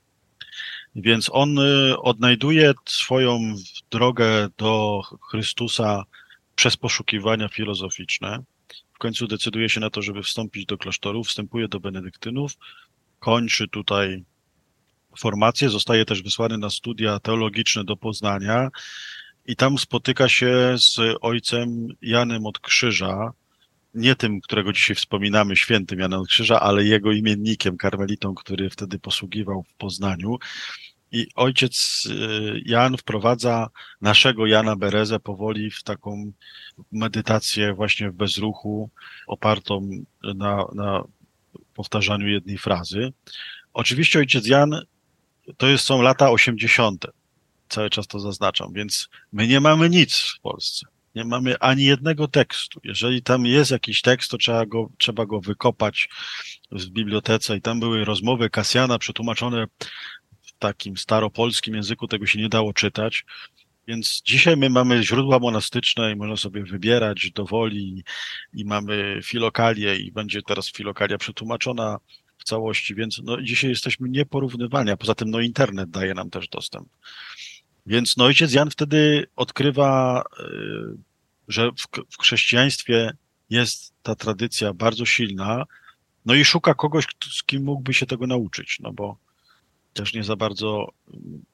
[0.94, 3.54] Więc on y, odnajduje swoją
[3.90, 6.04] drogę do Chrystusa
[6.58, 8.38] przez poszukiwania filozoficzne.
[8.94, 12.52] W końcu decyduje się na to, żeby wstąpić do klasztoru, wstępuje do benedyktynów,
[13.18, 14.24] kończy tutaj
[15.18, 18.68] formację, zostaje też wysłany na studia teologiczne do Poznania
[19.46, 23.32] i tam spotyka się z ojcem Janem od Krzyża,
[23.94, 28.98] nie tym, którego dzisiaj wspominamy, świętym Janem od Krzyża, ale jego imiennikiem, karmelitą, który wtedy
[28.98, 30.38] posługiwał w Poznaniu.
[31.12, 33.68] I ojciec y, Jan wprowadza
[34.00, 36.32] naszego Jana Berezę powoli w taką
[36.92, 38.90] medytację właśnie w bezruchu,
[39.26, 39.88] opartą
[40.22, 41.04] na, na
[41.74, 43.12] powtarzaniu jednej frazy.
[43.72, 44.80] Oczywiście ojciec Jan
[45.56, 47.06] to jest, są lata 80.
[47.68, 50.86] Cały czas to zaznaczam, więc my nie mamy nic w Polsce.
[51.14, 52.80] Nie mamy ani jednego tekstu.
[52.84, 56.08] Jeżeli tam jest jakiś tekst, to trzeba go, trzeba go wykopać
[56.72, 59.66] w bibliotece i tam były rozmowy Kasjana przetłumaczone
[60.58, 63.24] takim staropolskim języku, tego się nie dało czytać.
[63.88, 68.04] Więc dzisiaj my mamy źródła monastyczne i można sobie wybierać do woli
[68.52, 71.98] i mamy filokalię i będzie teraz filokalia przetłumaczona
[72.38, 76.48] w całości, więc no, dzisiaj jesteśmy nieporównywalni, a poza tym no, internet daje nam też
[76.48, 76.88] dostęp.
[77.86, 80.44] Więc no, ojciec Jan wtedy odkrywa, y,
[81.48, 83.16] że w, w chrześcijaństwie
[83.50, 85.64] jest ta tradycja bardzo silna,
[86.26, 89.18] no i szuka kogoś, z kim mógłby się tego nauczyć, no bo
[89.98, 90.92] też nie za bardzo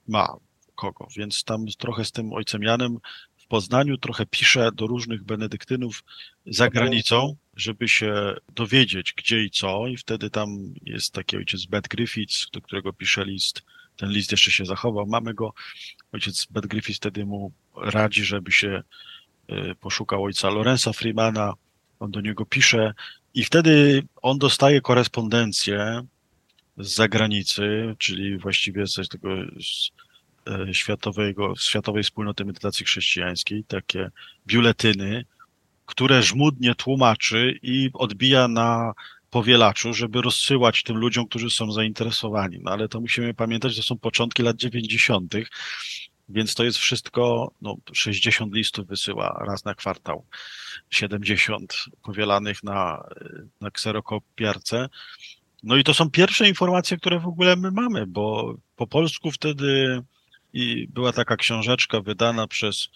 [0.09, 0.37] ma
[0.74, 2.98] kogo, więc tam trochę z tym ojcem Janem
[3.37, 6.04] w Poznaniu trochę pisze do różnych benedyktynów
[6.46, 11.88] za granicą, żeby się dowiedzieć gdzie i co i wtedy tam jest taki ojciec Beth
[11.88, 13.62] Griffiths, do którego pisze list,
[13.96, 15.54] ten list jeszcze się zachował, mamy go,
[16.12, 18.83] ojciec Beth Griffiths wtedy mu radzi, żeby się
[19.50, 21.52] y, poszukał ojca Lorenza Freemana,
[22.00, 22.94] on do niego pisze
[23.35, 26.07] i wtedy on dostaje korespondencję
[26.78, 29.28] z zagranicy, czyli właściwie z tego
[29.60, 29.90] z
[30.46, 34.10] E, światowego, światowej wspólnoty medytacji chrześcijańskiej, takie
[34.46, 35.24] biuletyny,
[35.87, 38.92] które żmudnie tłumaczy i odbija na
[39.30, 42.58] powielaczu, żeby rozsyłać tym ludziom, którzy są zainteresowani.
[42.62, 45.34] No ale to musimy pamiętać, że są początki lat 90.,
[46.28, 50.24] więc to jest wszystko, no 60 listów wysyła raz na kwartał,
[50.90, 53.04] 70 powielanych na,
[53.60, 54.88] na kserokopiarce.
[55.64, 60.03] No i to są pierwsze informacje, które w ogóle my mamy, bo po polsku wtedy
[60.53, 62.88] i była taka książeczka wydana przez,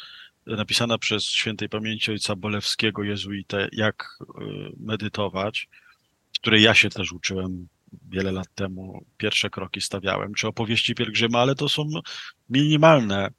[0.46, 4.44] napisana przez świętej pamięci ojca Bolewskiego, jezuitę, jak y,
[4.76, 5.68] medytować,
[6.40, 7.68] której ja się też uczyłem
[8.09, 11.88] wiele lat temu, pierwsze kroki stawiałem, czy opowieści pielgrzyma, ale to są
[12.50, 13.31] minimalne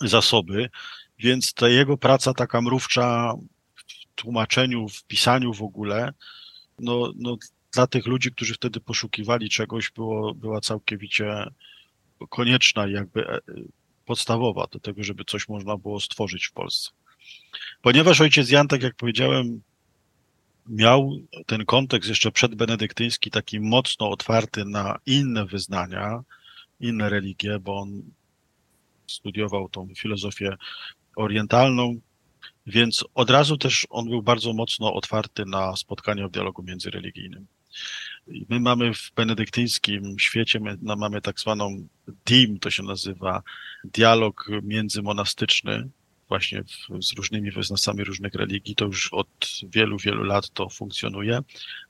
[0.00, 0.70] zasoby,
[1.18, 3.34] więc ta jego praca taka mrówcza
[3.74, 6.12] w tłumaczeniu, w pisaniu w ogóle,
[6.78, 7.36] no, no
[7.76, 11.50] dla tych ludzi, którzy wtedy poszukiwali czegoś, było, była całkowicie
[12.28, 13.40] konieczna i jakby e,
[14.06, 16.90] podstawowa do tego, żeby coś można było stworzyć w Polsce.
[17.82, 19.60] Ponieważ ojciec Jan, tak jak powiedziałem,
[20.68, 21.10] miał
[21.46, 26.22] ten kontekst jeszcze przedbenedyktyński taki mocno otwarty na inne wyznania,
[26.80, 28.02] inne religie, bo on
[29.06, 30.56] studiował tą filozofię
[31.16, 32.00] orientalną,
[32.66, 37.46] więc od razu też on był bardzo mocno otwarty na spotkania w dialogu międzyreligijnym.
[38.48, 41.88] My mamy w benedyktyńskim świecie, my mamy tak zwaną
[42.26, 43.42] DIM, to się nazywa,
[43.84, 45.88] dialog międzymonastyczny,
[46.28, 48.74] właśnie w, z różnymi wyznawcami różnych religii.
[48.74, 51.40] To już od wielu, wielu lat to funkcjonuje.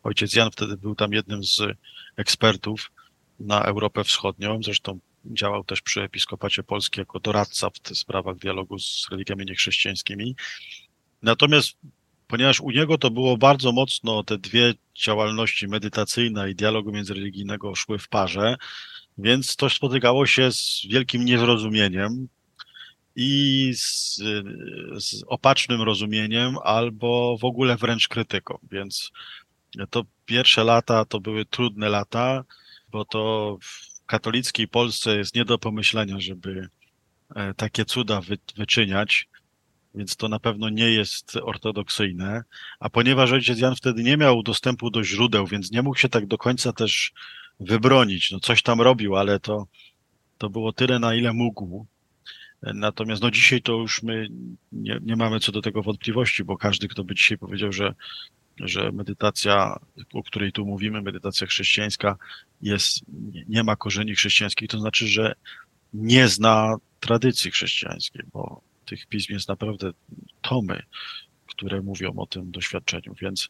[0.03, 1.63] Ojciec Jan wtedy był tam jednym z
[2.17, 2.93] ekspertów
[3.41, 8.79] na Europę Wschodnią, zresztą działał też przy Episkopacie Polskim jako doradca w tych sprawach dialogu
[8.79, 10.37] z religiami niechrześcijańskimi.
[11.23, 11.77] Natomiast
[12.27, 17.99] ponieważ u niego to było bardzo mocno, te dwie działalności, medytacyjna i dialogu międzyreligijnego szły
[17.99, 18.57] w parze,
[19.19, 22.29] więc to spotykało się z wielkim niezrozumieniem
[23.17, 24.17] i z,
[24.97, 28.59] z opacznym rozumieniem, albo w ogóle wręcz krytyką.
[28.71, 29.13] Więc
[29.91, 32.45] to pierwsze lata to były trudne lata,
[32.91, 36.69] bo to w katolickiej Polsce jest nie do pomyślenia, żeby
[37.35, 39.29] e, takie cuda wy, wyczyniać
[39.97, 42.43] więc to na pewno nie jest ortodoksyjne.
[42.81, 46.27] A ponieważ ojciec Jan wtedy nie miał dostępu do źródeł, więc nie mógł się tak
[46.27, 47.13] do końca też
[47.61, 48.31] wybronić.
[48.31, 49.67] No coś tam robił, ale to,
[50.39, 51.87] to było tyle, na ile mógł.
[52.63, 54.29] Natomiast no dzisiaj to już my
[54.73, 57.95] nie, nie mamy co do tego wątpliwości, bo każdy, kto by dzisiaj powiedział, że,
[58.61, 59.81] że medytacja,
[60.13, 62.17] o której tu mówimy, medytacja chrześcijańska
[62.63, 63.01] jest,
[63.49, 65.35] nie ma korzeni chrześcijańskich, to znaczy, że
[65.95, 69.93] nie zna tradycji chrześcijańskiej, bo tych pism jest naprawdę
[70.43, 70.83] tomy.
[71.47, 73.15] które mówią o tym doświadczeniu.
[73.21, 73.49] Więc,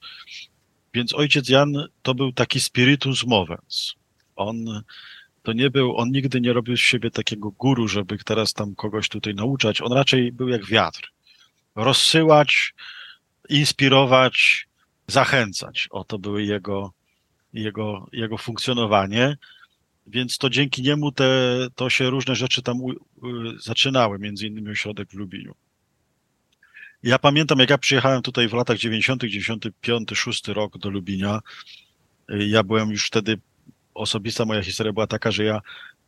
[0.95, 3.95] więc ojciec Jan to był taki spiritus movens.
[4.37, 4.83] On
[5.43, 9.09] to nie był, on nigdy nie robił z siebie takiego guru, żeby teraz tam kogoś
[9.09, 9.81] tutaj nauczać.
[9.81, 11.13] On raczej był jak wiatr.
[11.75, 12.75] Rozsyłać,
[13.49, 14.69] inspirować,
[15.07, 15.89] zachęcać.
[15.91, 16.93] O, to były jego,
[17.53, 19.37] jego, jego funkcjonowanie.
[20.07, 21.29] Więc to dzięki niemu te,
[21.75, 22.93] to się różne rzeczy tam u,
[23.59, 25.55] zaczynały, między innymi ośrodek w Lubieniu.
[27.03, 31.41] Ja pamiętam, jak ja przyjechałem tutaj w latach 90., 95, 6 rok do Lubinia.
[32.29, 33.39] Ja byłem już wtedy,
[33.95, 35.61] osobista moja historia była taka, że ja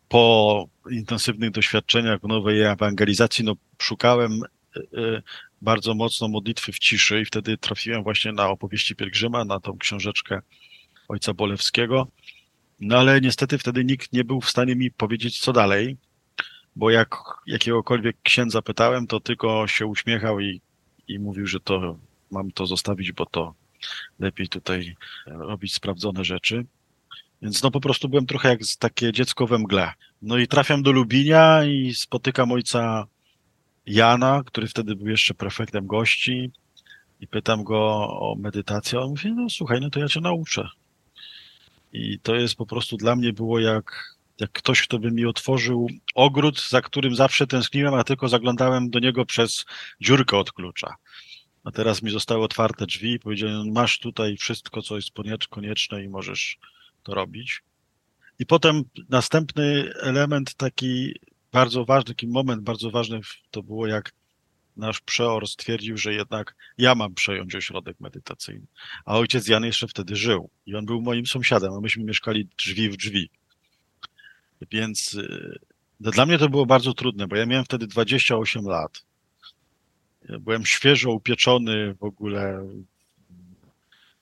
[0.08, 4.32] po intensywnych doświadczeniach w nowej ewangelizacji, no szukałem
[4.76, 5.22] e, e,
[5.62, 10.40] bardzo mocno modlitwy w ciszy i wtedy trafiłem właśnie na opowieści pielgrzyma, na tą książeczkę
[11.08, 12.06] ojca Bolewskiego.
[12.80, 15.96] No ale niestety wtedy nikt nie był w stanie mi powiedzieć, co dalej,
[16.76, 17.16] bo jak
[17.46, 20.60] jakiegokolwiek księdza pytałem, to tylko się uśmiechał i,
[21.08, 21.98] i mówił, że to
[22.30, 23.54] mam to zostawić, bo to
[24.18, 26.66] lepiej tutaj robić sprawdzone rzeczy.
[27.42, 29.92] Więc no po prostu byłem trochę jak takie dziecko we mgle.
[30.22, 33.06] No i trafiam do Lubinia i spotykam ojca
[33.86, 36.50] Jana, który wtedy był jeszcze prefektem gości
[37.20, 39.00] i pytam go o medytację.
[39.00, 40.68] On mówi, no słuchaj, no to ja cię nauczę.
[41.92, 45.88] I to jest po prostu dla mnie było jak, jak ktoś, kto by mi otworzył
[46.14, 49.64] ogród, za którym zawsze tęskniłem, a tylko zaglądałem do niego przez
[50.00, 50.94] dziurkę od klucza.
[51.64, 55.10] A teraz mi zostały otwarte drzwi i powiedziałem, masz tutaj wszystko, co jest
[55.50, 56.58] konieczne i możesz
[57.02, 57.62] to robić.
[58.38, 61.14] I potem następny element taki
[61.52, 63.20] bardzo ważny, taki moment bardzo ważny
[63.50, 64.12] to było jak
[64.78, 68.66] nasz przeor stwierdził, że jednak ja mam przejąć ośrodek medytacyjny.
[69.04, 72.90] A ojciec Jan jeszcze wtedy żył i on był moim sąsiadem, a myśmy mieszkali drzwi
[72.90, 73.30] w drzwi.
[74.70, 75.58] Więc y,
[76.00, 79.04] dla mnie to było bardzo trudne, bo ja miałem wtedy 28 lat.
[80.40, 82.68] Byłem świeżo upieczony w ogóle,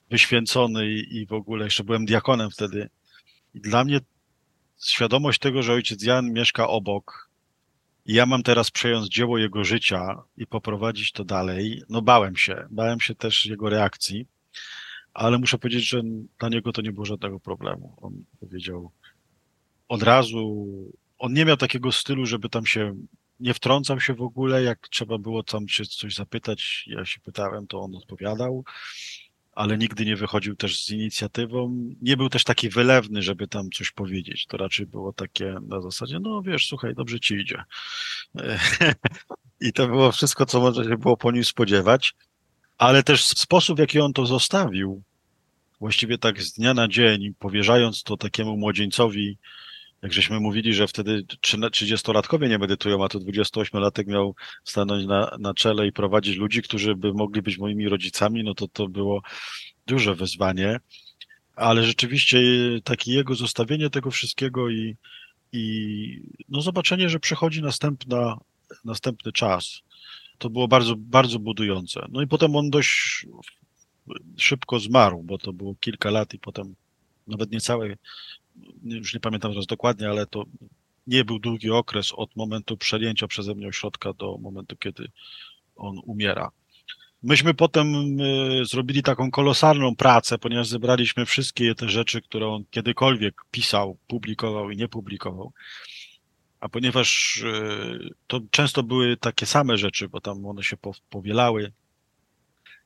[0.09, 2.89] wyświęcony i w ogóle jeszcze byłem diakonem wtedy.
[3.53, 3.99] I dla mnie
[4.85, 7.26] świadomość tego, że ojciec Jan mieszka obok
[8.07, 12.67] ja mam teraz przejąć dzieło jego życia i poprowadzić to dalej, no bałem się.
[12.69, 14.25] Bałem się też jego reakcji,
[15.13, 16.01] ale muszę powiedzieć, że
[16.39, 17.97] dla niego to nie było żadnego problemu.
[18.01, 18.91] On powiedział
[19.87, 20.67] od razu,
[21.17, 22.95] on nie miał takiego stylu, żeby tam się
[23.39, 27.67] nie wtrącał się w ogóle, jak trzeba było tam się coś zapytać, ja się pytałem,
[27.67, 28.63] to on odpowiadał
[29.57, 31.85] ale nigdy nie wychodził też z inicjatywą.
[32.01, 34.45] Nie był też taki wylewny, żeby tam coś powiedzieć.
[34.45, 37.63] To raczej było takie na zasadzie, no wiesz, słuchaj, dobrze ci idzie.
[39.67, 42.15] I to było wszystko, co można się było po nim spodziewać,
[42.77, 45.01] ale też sposób, w jaki on to zostawił,
[45.79, 49.37] właściwie tak z dnia na dzień, powierzając to takiemu młodzieńcowi,
[50.01, 55.53] jak żeśmy mówili, że wtedy 30-latkowie nie medytują, a to 28-latek miał stanąć na, na
[55.53, 59.21] czele i prowadzić ludzi, którzy by mogli być moimi rodzicami, no to to było
[59.87, 60.79] duże wyzwanie.
[61.55, 62.39] Ale rzeczywiście
[62.83, 64.95] takie jego zostawienie tego wszystkiego i,
[65.51, 68.37] i no zobaczenie, że przychodzi następna,
[68.85, 69.81] następny czas,
[70.37, 72.05] to było bardzo, bardzo budujące.
[72.09, 73.25] No i potem on dość
[74.37, 76.75] szybko zmarł, bo to było kilka lat i potem
[77.27, 77.95] nawet niecałe
[78.83, 80.43] już nie pamiętam teraz dokładnie, ale to
[81.07, 85.11] nie był długi okres od momentu przejęcia przeze mnie ośrodka do momentu, kiedy
[85.75, 86.51] on umiera.
[87.23, 93.41] Myśmy potem y, zrobili taką kolosalną pracę, ponieważ zebraliśmy wszystkie te rzeczy, które on kiedykolwiek
[93.51, 95.53] pisał, publikował i nie publikował.
[96.59, 100.77] A ponieważ y, to często były takie same rzeczy, bo tam one się
[101.09, 101.71] powielały,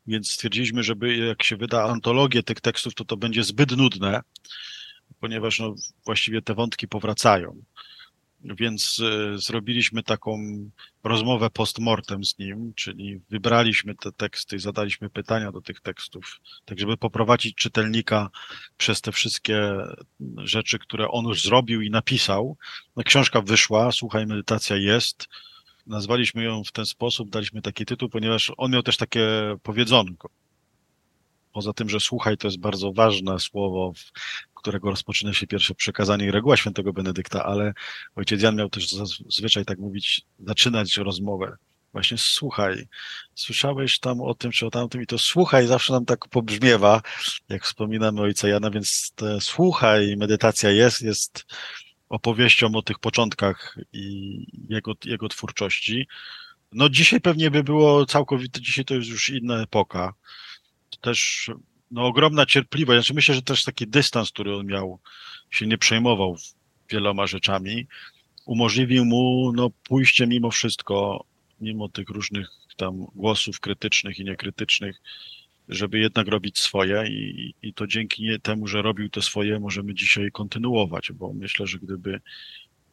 [0.07, 4.21] więc stwierdziliśmy, żeby jak się wyda antologię tych tekstów, to to będzie zbyt nudne
[5.19, 7.63] ponieważ no, właściwie te wątki powracają.
[8.43, 10.39] Więc e, zrobiliśmy taką
[11.03, 16.97] rozmowę post-mortem z nim, czyli wybraliśmy te teksty zadaliśmy pytania do tych tekstów, tak żeby
[16.97, 18.29] poprowadzić czytelnika
[18.77, 19.73] przez te wszystkie
[20.37, 22.57] rzeczy, które on już zrobił i napisał.
[22.95, 25.27] No, książka wyszła, Słuchaj, medytacja jest.
[25.87, 29.27] Nazwaliśmy ją w ten sposób, daliśmy taki tytuł, ponieważ on miał też takie
[29.63, 30.29] powiedzonko.
[31.53, 34.11] Poza tym, że słuchaj to jest bardzo ważne słowo w
[34.61, 37.73] którego rozpoczyna się pierwsze przekazanie i reguła świętego Benedykta, ale
[38.15, 41.57] ojciec Jan miał też zazwyczaj tak mówić, zaczynać rozmowę.
[41.93, 42.87] Właśnie słuchaj,
[43.35, 47.01] słyszałeś tam o tym czy o tamtym i to słuchaj zawsze nam tak pobrzmiewa,
[47.49, 51.45] jak wspominamy ojca Jana, więc słuchaj, medytacja jest, jest
[52.09, 56.07] opowieścią o tych początkach i jego, jego twórczości.
[56.71, 60.13] No dzisiaj pewnie by było całkowicie, dzisiaj to jest już inna epoka.
[61.01, 61.51] Też
[61.91, 62.99] no, ogromna cierpliwość.
[62.99, 64.99] Znaczy myślę, że też taki dystans, który on miał,
[65.49, 66.37] się nie przejmował
[66.89, 67.87] wieloma rzeczami,
[68.45, 71.25] umożliwił mu no, pójście mimo wszystko
[71.61, 75.01] mimo tych różnych tam głosów krytycznych i niekrytycznych,
[75.69, 80.31] żeby jednak robić swoje i, i to dzięki temu, że robił to swoje, możemy dzisiaj
[80.31, 82.21] kontynuować, bo myślę, że gdyby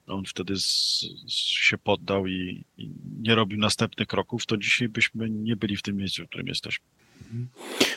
[0.06, 2.90] on wtedy z, z się poddał i, i,
[3.20, 6.84] nie robił następnych kroków, to dzisiaj byśmy nie byli w tym miejscu, w którym jesteśmy.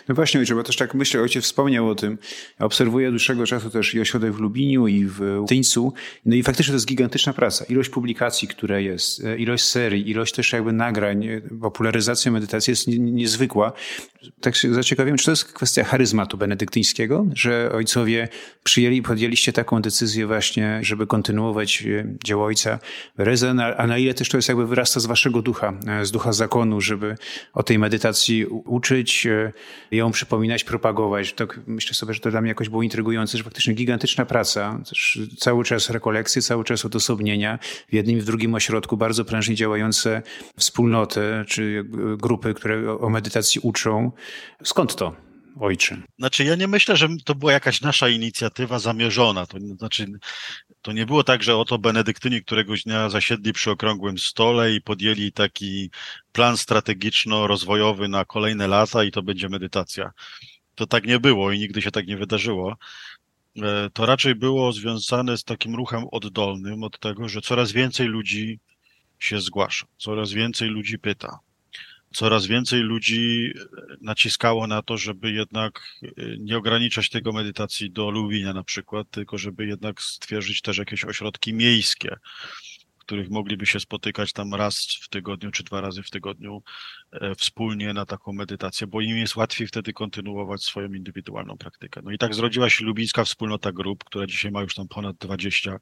[0.08, 2.18] No właśnie, ojcze, bo też tak myślę, ojciec wspomniał o tym.
[2.60, 5.94] Ja obserwuję od dłuższego czasu też i ośrodek w Lubiniu, i w Tyńcu.
[6.26, 7.66] No i faktycznie to jest gigantyczna praca.
[7.66, 12.88] Ilość publikacji, która jest, e, ilość serii, ilość też jakby nagrań, e, popularyzacja medytacji jest
[12.88, 13.74] niezwykła.
[14.42, 18.28] Tak się zaciekawiłem, czy to jest kwestia charyzmatu benedyktyńskiego, że ojcowie
[18.64, 22.80] przyjęli i podjęliście taką decyzję właśnie, żeby kontynuować e, dzieło ojca
[23.18, 26.82] Reza, a na ile też to jest jakby wyrasta z waszego ducha, z ducha zakonu,
[26.82, 27.16] żeby
[27.54, 29.11] o tej medytacji uczyć,
[29.92, 31.34] ją przypominać, propagować.
[31.34, 34.80] Tak myślę sobie, że to dla mnie jakoś było intrygujące, że faktycznie gigantyczna praca,
[35.38, 37.60] cały czas rekolekcje, cały czas odosobnienia
[37.90, 40.22] w jednym i w drugim ośrodku, bardzo prężnie działające
[40.58, 41.86] wspólnoty czy
[42.18, 44.12] grupy, które o medytacji uczą.
[44.64, 45.31] Skąd to?
[45.60, 46.02] Ojcze?
[46.20, 49.46] Znaczy, ja nie myślę, że to była jakaś nasza inicjatywa zamierzona.
[49.46, 50.08] To znaczy,
[50.82, 55.32] to nie było tak, że oto benedyktyni któregoś dnia zasiedli przy okrągłym stole i podjęli
[55.32, 55.92] taki
[56.32, 60.12] plan strategiczno-rozwojowy na kolejne lata i to będzie medytacja.
[60.76, 62.78] To tak nie było i nigdy się tak nie wydarzyło.
[63.58, 68.60] E, to raczej było związane z takim ruchem oddolnym od tego, że coraz więcej ludzi
[69.20, 71.40] się zgłasza, coraz więcej ludzi pyta
[72.14, 73.54] coraz więcej ludzi
[74.02, 76.10] naciskało na to, żeby jednak e,
[76.40, 81.54] nie ograniczać tego medytacji do Lubinia na przykład, tylko żeby jednak stwierdzić też jakieś ośrodki
[81.54, 82.16] miejskie,
[83.00, 86.64] w których mogliby się spotykać tam raz w tygodniu czy dwa razy w tygodniu
[87.12, 92.02] e, wspólnie na taką medytację, bo im jest łatwiej wtedy kontynuować swoją indywidualną praktykę.
[92.04, 95.80] No i tak zrodziła się Lubińska Wspólnota Grup, która dzisiaj ma już tam ponad 20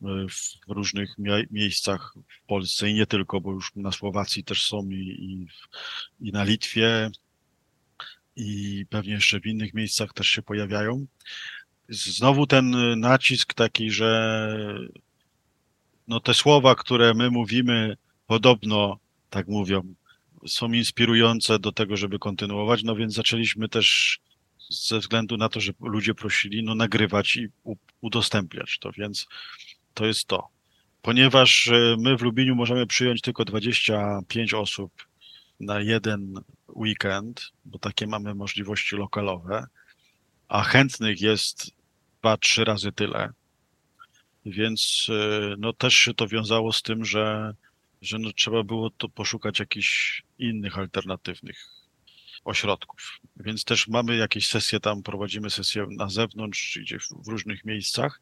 [0.00, 1.14] w różnych
[1.50, 5.46] miejscach w Polsce i nie tylko, bo już na Słowacji też są i, i,
[6.28, 7.10] i na Litwie
[8.36, 11.06] i pewnie jeszcze w innych miejscach też się pojawiają.
[11.88, 14.50] Znowu ten nacisk taki, że
[16.08, 18.98] no te słowa, które my mówimy, podobno,
[19.30, 19.94] tak mówią,
[20.46, 24.18] są inspirujące do tego, żeby kontynuować, no więc zaczęliśmy też
[24.70, 27.48] ze względu na to, że ludzie prosili, no nagrywać i
[28.00, 29.26] udostępniać to, więc
[29.96, 30.48] to jest to.
[31.02, 34.92] Ponieważ e, my w Lubieniu możemy przyjąć tylko 25 osób
[35.60, 36.34] na jeden
[36.68, 39.66] weekend, bo takie mamy możliwości lokalowe,
[40.48, 41.70] a chętnych jest
[42.20, 43.30] dwa, trzy razy tyle.
[44.46, 47.54] Więc e, no, też się to wiązało z tym, że,
[48.02, 51.68] że no, trzeba było to poszukać jakichś innych alternatywnych
[52.48, 53.20] ośrodków.
[53.36, 58.20] Więc też mamy jakieś sesje tam, prowadzimy sesje na zewnątrz, gdzieś w różnych miejscach.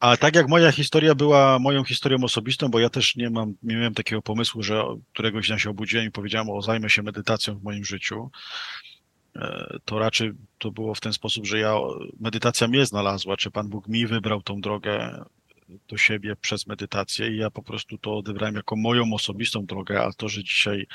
[0.00, 3.76] A tak jak moja historia była moją historią osobistą, bo ja też nie mam, nie
[3.76, 7.62] miałem takiego pomysłu, że któregoś dnia się obudziłem i powiedziałem, o zajmę się medytacją w
[7.62, 8.30] moim życiu,
[9.36, 11.74] e, to raczej to było w ten sposób, że ja,
[12.20, 15.24] medytacja mnie znalazła, czy Pan Bóg mi wybrał tą drogę
[15.88, 20.12] do siebie przez medytację i ja po prostu to odebrałem jako moją osobistą drogę, a
[20.12, 20.86] to, że dzisiaj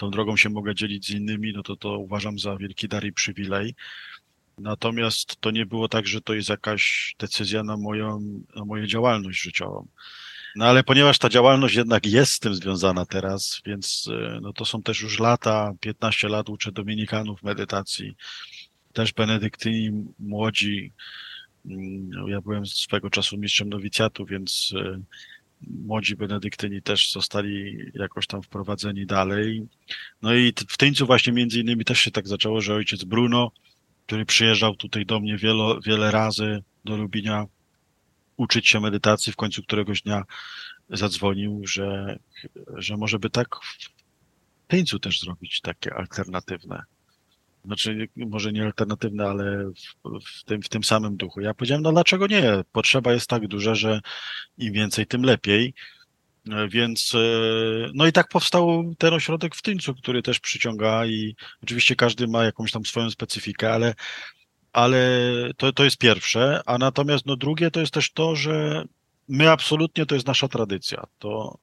[0.00, 3.12] tą drogą się mogę dzielić z innymi, no to to uważam za wielki dar i
[3.12, 3.74] przywilej.
[4.58, 8.20] Natomiast to nie było tak, że to jest jakaś decyzja na moją,
[8.56, 9.86] na moją działalność życiową.
[10.56, 14.64] No ale ponieważ ta działalność jednak jest z tym związana teraz, więc e, no to
[14.64, 18.16] są też już lata, 15 lat uczę dominikanów medytacji,
[18.92, 20.92] też benedyktyni młodzi.
[21.66, 25.00] Mm, no, ja byłem swego czasu mistrzem nowicjatu, więc e,
[25.60, 29.68] młodzi benedyktyni też zostali jakoś tam wprowadzeni dalej.
[30.22, 33.50] No i w Tyńcu właśnie między innymi też się tak zaczęło, że ojciec Bruno
[34.10, 37.46] który przyjeżdżał tutaj do mnie wiele, wiele razy do Lubinia
[38.36, 40.22] uczyć się medytacji, w końcu któregoś dnia
[40.88, 42.18] zadzwonił, że,
[42.76, 43.88] że może by tak w
[44.68, 46.82] Tyńcu też zrobić takie alternatywne.
[47.64, 49.64] Znaczy, może nie alternatywne, ale
[50.04, 51.40] w, w, tym, w tym samym duchu.
[51.40, 52.44] Ja powiedziałem, no dlaczego nie?
[52.72, 54.00] Potrzeba jest tak duża, że
[54.58, 55.74] im więcej, tym lepiej.
[56.48, 57.18] E, więc, e,
[57.94, 62.44] no i tak powstał ten ośrodek w Tyńcu, który też przyciąga i oczywiście każdy ma
[62.44, 63.94] jakąś tam swoją specyfikę, ale,
[64.72, 65.20] ale
[65.56, 68.84] to, to jest pierwsze, a natomiast no drugie to jest też to, że
[69.28, 71.04] my absolutnie to jest nasza tradycja.
[71.18, 71.58] To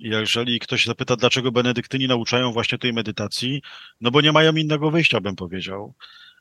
[0.00, 3.62] jeżeli ktoś zapyta, dlaczego benedyktyni nauczają właśnie tej medytacji,
[4.00, 5.94] no bo nie mają innego wyjścia, bym powiedział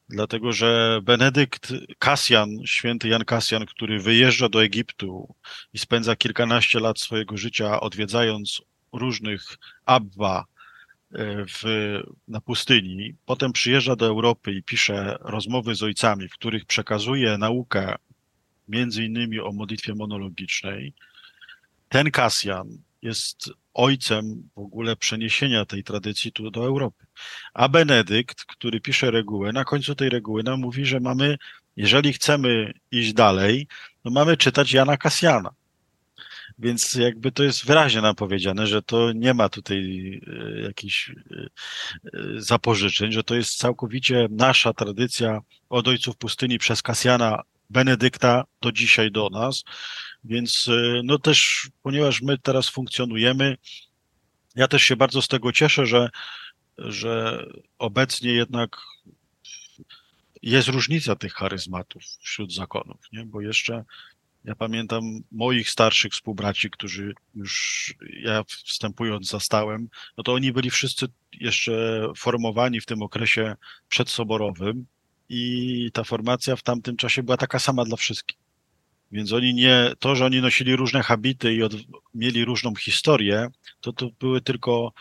[0.09, 5.35] dlatego że Benedykt Kasjan, święty Jan Kasjan, który wyjeżdża do Egiptu
[5.73, 8.61] i spędza kilkanaście lat swojego życia odwiedzając
[8.93, 10.45] różnych Abba
[11.13, 11.63] e, w,
[12.27, 17.95] na pustyni, potem przyjeżdża do Europy i pisze rozmowy z ojcami, w których przekazuje naukę
[18.67, 20.93] między innymi o modlitwie monologicznej.
[21.89, 27.05] Ten Kasjan jest ojcem w ogóle przeniesienia tej tradycji tu do Europy.
[27.53, 31.37] A Benedykt, który pisze regułę, na końcu tej reguły nam mówi, że mamy,
[31.75, 33.67] jeżeli chcemy iść dalej,
[34.03, 35.49] to mamy czytać Jana Kasjana.
[36.59, 41.13] Więc jakby to jest wyraźnie nam powiedziane, że to nie ma tutaj e, jakichś e,
[42.03, 48.71] e, zapożyczeń, że to jest całkowicie nasza tradycja od ojców pustyni przez Kasjana Benedykta do
[48.71, 49.63] dzisiaj do nas.
[50.23, 50.69] Więc
[51.03, 53.57] no też, ponieważ my teraz funkcjonujemy,
[54.55, 56.09] ja też się bardzo z tego cieszę, że,
[56.77, 57.45] że
[57.77, 58.77] obecnie jednak
[60.41, 63.25] jest różnica tych charyzmatów wśród zakonów, nie?
[63.25, 63.85] bo jeszcze
[64.43, 71.07] ja pamiętam moich starszych współbraci, którzy już ja wstępując zastałem, no to oni byli wszyscy
[71.33, 73.55] jeszcze formowani w tym okresie
[73.89, 74.85] przedsoborowym
[75.29, 78.37] i ta formacja w tamtym czasie była taka sama dla wszystkich.
[79.11, 81.73] Więc oni nie, to, że oni nosili różne habity i od,
[82.13, 83.47] mieli różną historię,
[83.81, 84.93] to to były tylko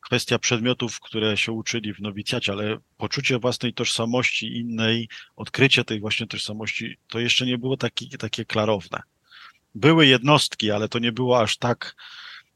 [0.00, 6.26] kwestia przedmiotów, które się uczyli w nowicjacie, ale poczucie własnej tożsamości innej, odkrycie tej właśnie
[6.26, 9.02] tożsamości, to jeszcze nie było taki, takie klarowne.
[9.74, 11.96] Były jednostki, ale to nie było aż tak.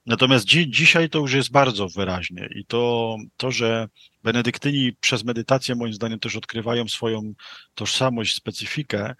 [0.06, 3.88] Natomiast dzi dzisiaj to już jest bardzo wyraźnie i to, to, że
[4.22, 7.34] benedyktyni przez medytację moim zdaniem też odkrywają swoją
[7.74, 9.14] tożsamość, specyfikę,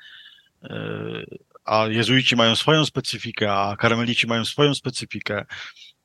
[0.63, 1.25] e,
[1.65, 5.45] a jezuici mają swoją specyfikę, a karmelici mają swoją specyfikę,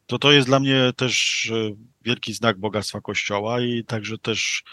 [0.06, 4.64] to to jest dla mnie też e, wielki znak bogactwa Kościoła i także też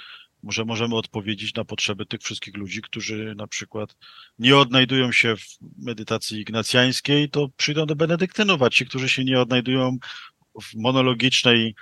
[0.49, 3.97] może możemy odpowiedzieć na potrzeby tych wszystkich ludzi, którzy na przykład
[4.39, 9.41] nie odnajdują się w medytacji ignacjańskiej, to przyjdą do benedyktynów, a ci, którzy się nie
[9.41, 9.97] odnajdują
[10.63, 11.75] w monologicznej,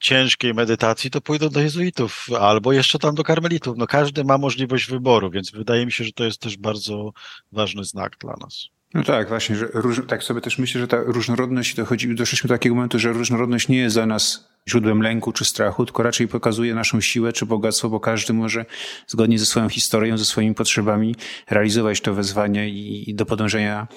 [0.00, 3.76] ciężkiej medytacji, to pójdą do jezuitów albo jeszcze tam do karmelitów.
[3.76, 7.12] No każdy ma możliwość wyboru, więc wydaje mi się, że to jest też bardzo
[7.52, 8.68] ważny znak dla nas.
[8.94, 12.54] No tak, właśnie, że róż, tak sobie też myślę, że ta różnorodność, dochodzi, doszliśmy do
[12.54, 16.74] takiego momentu, że różnorodność nie jest za nas źródłem lęku czy strachu, tylko raczej pokazuje
[16.74, 18.64] naszą siłę czy bogactwo, bo każdy może
[19.06, 21.14] zgodnie ze swoją historią, ze swoimi potrzebami
[21.50, 23.88] realizować to wezwanie i, do podążenia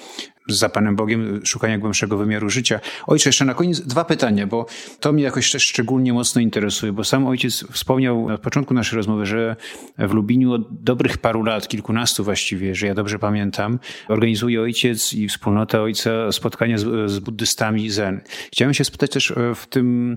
[0.47, 2.79] za Panem Bogiem, szukania głębszego wymiaru życia.
[3.07, 4.65] Ojcze, jeszcze na koniec dwa pytania, bo
[4.99, 9.25] to mnie jakoś też szczególnie mocno interesuje, bo sam ojciec wspomniał na początku naszej rozmowy,
[9.25, 9.55] że
[9.97, 15.27] w Lubiniu od dobrych paru lat, kilkunastu właściwie, że ja dobrze pamiętam, organizuje ojciec i
[15.27, 18.21] wspólnota ojca spotkania z, z buddystami zen.
[18.51, 20.15] Chciałem się spytać też e, w tym,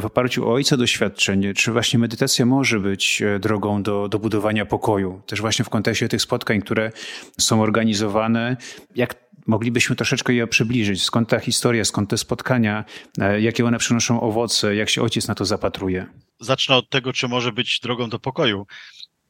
[0.00, 4.66] w oparciu o ojca doświadczenie, czy właśnie medytacja może być e, drogą do, do budowania
[4.66, 6.92] pokoju, też właśnie w kontekście tych spotkań, które
[7.40, 8.56] są organizowane,
[8.96, 9.14] jak
[9.46, 11.02] moglibyśmy troszeczkę je przybliżyć.
[11.02, 12.84] Skąd ta historia, skąd te spotkania,
[13.18, 16.06] e, jakie one przynoszą owoce, jak się ojciec na to zapatruje?
[16.40, 18.66] Zacznę od tego, czy może być drogą do pokoju.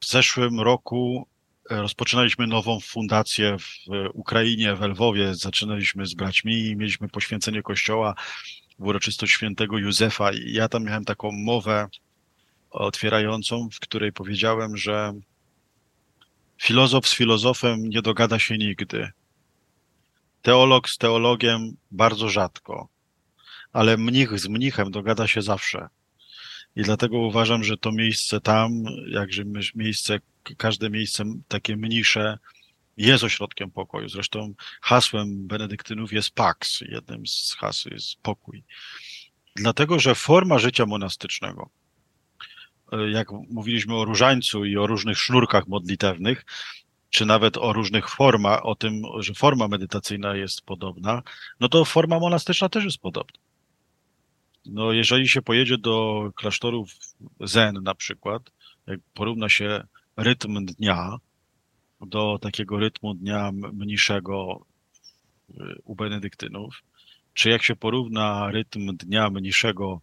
[0.01, 1.29] W zeszłym roku
[1.71, 3.75] e, rozpoczynaliśmy nową fundację w
[4.15, 5.35] Ukrainie, w Lwowie.
[5.35, 8.15] Zaczynaliśmy z braćmi i mieliśmy poświęcenie kościoła
[8.79, 10.33] uroczystość świętego Józefa.
[10.33, 11.89] I ja tam miałem taką mowę
[12.71, 15.13] otwierającą, w której powiedziałem, że
[16.63, 19.13] filozof z filozofem nie dogada się nigdy
[20.45, 22.89] teolog z teologiem bardzo rzadko,
[23.73, 25.89] ale mnich z mnichem dogada się zawsze.
[26.77, 28.71] I dlatego uważam, że to miejsce tam,
[29.09, 29.43] jakże
[29.75, 30.19] miejsce,
[30.57, 32.39] każde miejsce takie mniejsze,
[32.97, 34.09] jest ośrodkiem pokoju.
[34.09, 38.65] Zresztą hasłem benedyktynów jest pax, jednym z haseł jest pokój.
[39.57, 41.71] Dlatego, że forma życia monastycznego,
[43.13, 46.45] jak mówiliśmy o różańcu i o różnych sznurkach modlitewnych,
[47.11, 51.23] czy nawet o różnych formach, o tym, że forma medytacyjna jest podobna,
[51.61, 53.39] no to forma monastyczna też jest podobna.
[54.67, 56.91] No, jeżeli się pojedzie do klasztorów
[57.41, 58.43] Zen na przykład,
[58.87, 59.87] jak porówna się
[60.17, 61.17] rytm dnia
[62.07, 64.67] do takiego rytmu dnia mniejszego
[65.85, 66.83] u benedyktynów,
[67.35, 70.01] czy jak się porówna rytm dnia mniejszego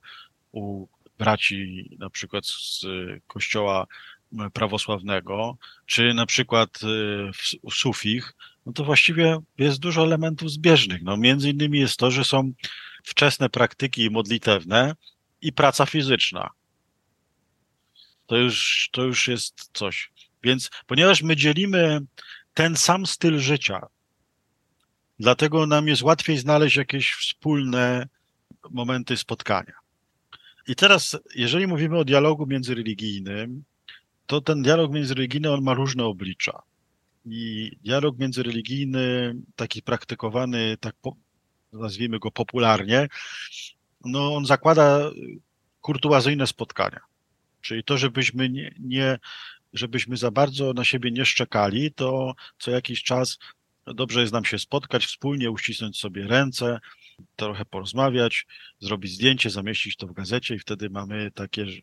[0.52, 0.88] u
[1.18, 2.86] braci na przykład z
[3.28, 3.88] kościoła
[4.54, 7.32] prawosławnego, czy na przykład y,
[7.70, 8.34] w sufich,
[8.66, 11.02] no to właściwie jest dużo elementów zbieżnych.
[11.02, 12.54] No, między innymi jest to, że są
[13.04, 14.96] wczesne praktyki modlitewne
[15.42, 16.50] i praca fizyczna.
[18.28, 20.12] To już, to już jest coś.
[20.44, 22.02] Więc ponieważ my dzielimy
[22.54, 23.88] ten sam styl życia,
[25.20, 28.08] dlatego nam jest łatwiej znaleźć jakieś wspólne
[28.70, 29.74] momenty spotkania.
[30.68, 33.64] I teraz, jeżeli mówimy o dialogu międzyreligijnym,
[34.28, 36.62] to ten dialog międzyreligijny on ma różne oblicza.
[37.26, 41.16] I dialog międzyreligijny, taki praktykowany, tak po,
[41.74, 43.08] nazwijmy go popularnie,
[44.06, 45.12] no on zakłada
[45.82, 47.00] kurtuazyjne spotkania.
[47.62, 49.20] Czyli to, żebyśmy nie, nie
[49.74, 53.38] żebyśmy za bardzo na siebie nie szczekali, to co jakiś czas
[53.86, 56.80] dobrze jest nam się spotkać wspólnie, uścisnąć sobie ręce,
[57.36, 58.46] trochę porozmawiać,
[58.80, 61.82] zrobić zdjęcie, zamieścić to w gazecie i wtedy mamy taki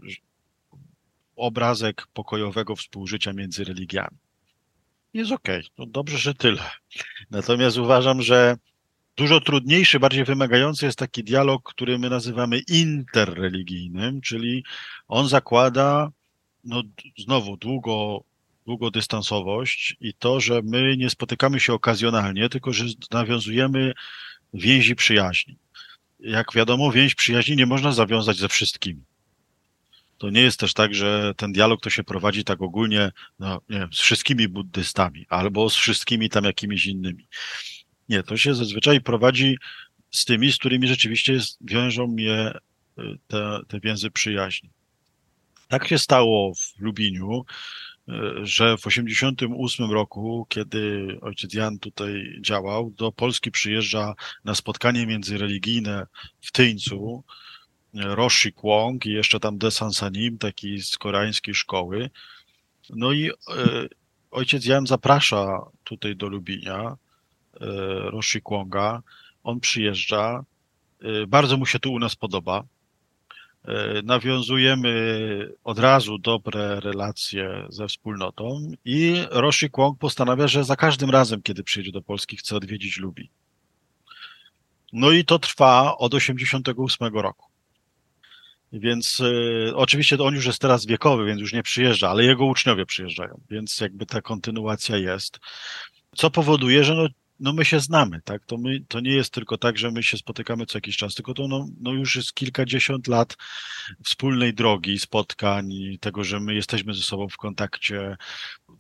[1.37, 4.17] obrazek pokojowego współżycia między religiami.
[5.15, 5.71] Jest okej, okay.
[5.79, 6.71] no dobrze, że tyle.
[7.31, 8.57] Natomiast uważam, że
[9.17, 14.65] dużo trudniejszy, bardziej wymagający jest taki dialog, który my nazywamy interreligijnym, czyli
[15.09, 16.11] on zakłada
[16.69, 16.83] no,
[17.19, 18.25] znowu długo,
[18.67, 23.93] długodystansowość i to, że my nie spotykamy się okazjonalnie, tylko że nawiązujemy
[24.55, 25.57] więzi przyjaźni.
[26.21, 29.03] Jak wiadomo, więź przyjaźni nie można zawiązać ze wszystkimi.
[30.19, 33.79] To nie jest też tak, że ten dialog to się prowadzi tak ogólnie no, nie
[33.79, 37.27] wiem, z wszystkimi buddystami albo z wszystkimi tam jakimiś innymi.
[38.09, 39.59] Nie, to się zazwyczaj prowadzi
[40.11, 42.53] z tymi, z którymi rzeczywiście wiążą mnie
[42.99, 44.71] y, te, te więzy przyjaźni.
[45.69, 47.45] Tak się stało w Lubiniu,
[48.09, 48.13] y,
[48.43, 54.15] że w 1988 roku, kiedy ojciec Jan tutaj działał, do Polski przyjeżdża
[54.45, 56.07] na spotkanie międzyreligijne
[56.41, 57.25] w Tyńcu
[57.95, 62.11] y, Roshi Kwong i jeszcze tam De Sansanim, taki z koreańskiej szkoły.
[62.91, 63.31] No i
[64.31, 66.97] ojciec Jan zaprasza tutaj do Lubinia
[67.61, 69.03] E, Roshi Kwonga.
[69.45, 70.45] On przyjeżdża.
[71.03, 72.65] E, bardzo mu się tu u nas podoba.
[73.69, 81.11] E, nawiązujemy od razu dobre relacje ze wspólnotą i Roshi Kwong postanawia, że za każdym
[81.11, 83.31] razem, kiedy przyjedzie do Polski, chce odwiedzić Lubi.
[84.93, 87.47] No i to trwa od 88 roku.
[88.73, 92.87] Więc y, oczywiście on już jest teraz wiekowy, więc już nie przyjeżdża, ale jego uczniowie
[92.87, 95.39] przyjeżdżają, więc jakby ta kontynuacja jest.
[96.17, 97.07] Co powoduje, że no,
[97.41, 98.45] no my się znamy, tak?
[98.47, 101.35] To, my, to nie jest tylko tak, że my się spotykamy co jakiś czas, tylko
[101.35, 103.37] to no, no już jest kilkadziesiąt lat
[104.05, 105.71] wspólnej drogi, spotkań,
[106.01, 108.17] tego, że my jesteśmy ze sobą w kontakcie,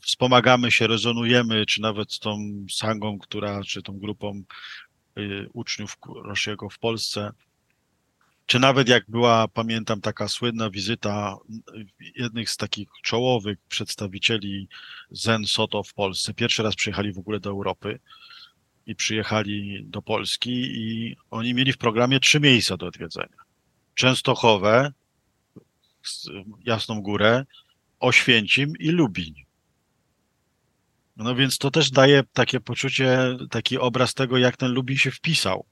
[0.00, 2.38] wspomagamy się, rezonujemy, czy nawet z tą
[2.70, 4.42] sangą, która, czy tą grupą
[5.18, 7.32] y, uczniów Roshiego w Polsce,
[8.46, 11.36] czy nawet jak była, pamiętam, taka słynna wizyta
[12.16, 14.68] jednych z takich czołowych przedstawicieli
[15.10, 16.34] Zen Soto w Polsce.
[16.34, 18.00] Pierwszy raz przyjechali w ogóle do Europy
[18.88, 23.38] i przyjechali do Polski i oni mieli w programie trzy miejsca do odwiedzenia.
[23.94, 24.92] Częstochowę,
[26.64, 27.44] Jasną Górę,
[28.00, 29.34] Oświęcim i Lubiń.
[31.16, 35.66] No więc to też daje takie poczucie, taki obraz tego, jak ten Lubiń się wpisał.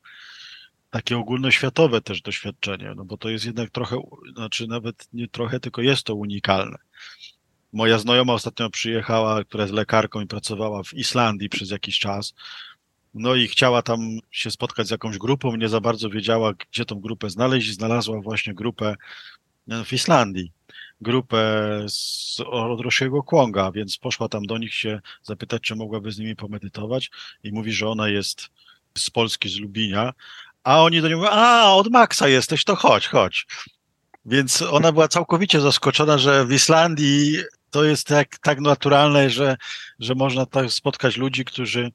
[0.91, 3.97] Takie ogólnoświatowe też doświadczenie, no bo to jest jednak trochę,
[4.35, 6.77] znaczy nawet nie trochę, tylko jest to unikalne.
[7.73, 12.35] Moja znajoma ostatnio przyjechała, która jest lekarką i pracowała w Islandii przez jakiś czas.
[13.19, 14.01] No i chciała tam
[14.31, 17.75] się spotkać z jakąś grupą, nie za bardzo wiedziała, gdzie tą grupę znaleźć.
[17.75, 18.97] Znalazła właśnie grupę
[19.71, 20.53] e, w Islandii,
[21.01, 21.39] grupę
[21.89, 26.37] z, od Roshiego Kłąga, więc poszła tam do nich się zapytać, czy mogłaby z nimi
[26.37, 27.11] pomedytować
[27.45, 28.49] i mówi, że ona jest
[28.99, 30.13] z Polski, z Lubinia,
[30.65, 33.47] a oni do niej mówią, a od Maxa jesteś, to chodź, chodź.
[34.25, 37.37] Więc ona była całkowicie zaskoczona, że w Islandii
[37.71, 39.57] to jest tak, tak naturalne, że,
[39.99, 41.93] że można tak spotkać ludzi, którzy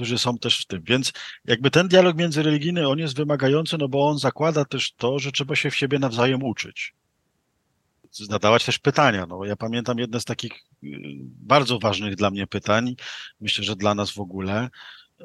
[0.00, 0.82] którzy są też w tym.
[0.82, 1.12] Więc
[1.44, 5.56] jakby ten dialog międzyreligijny, on jest wymagający, no bo on zakłada też to, że trzeba
[5.56, 6.94] się w siebie nawzajem uczyć.
[8.10, 9.26] Zadawać też pytania.
[9.26, 10.88] No, ja pamiętam jedne z takich y,
[11.22, 12.96] bardzo ważnych dla mnie pytań,
[13.40, 14.68] myślę, że dla nas w ogóle,
[15.20, 15.24] y,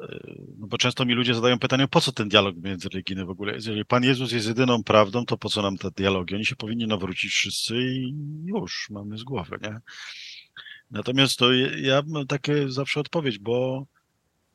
[0.58, 3.84] no bo często mi ludzie zadają pytanie, po co ten dialog międzyreligijny w ogóle Jeżeli
[3.84, 6.34] Pan Jezus jest jedyną prawdą, to po co nam te dialogi?
[6.34, 8.14] Oni się powinni nawrócić wszyscy i
[8.44, 9.80] już, mamy z głowy, nie?
[10.90, 13.86] Natomiast to ja mam takie zawsze odpowiedź, bo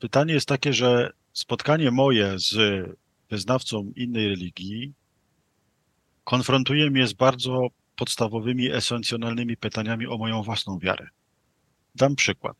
[0.02, 2.56] Pytanie jest takie, że spotkanie moje z
[3.30, 4.92] wyznawcą innej religii
[6.24, 11.08] konfrontuje mnie z bardzo podstawowymi, esencjonalnymi pytaniami o moją własną wiarę.
[11.94, 12.56] Dam przykład.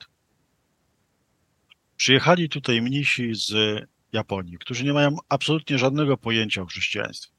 [1.97, 3.53] Przyjechali tutaj mnisi z
[4.12, 7.32] Japonii, którzy nie mają absolutnie żadnego pojęcia o chrześcijaństwie.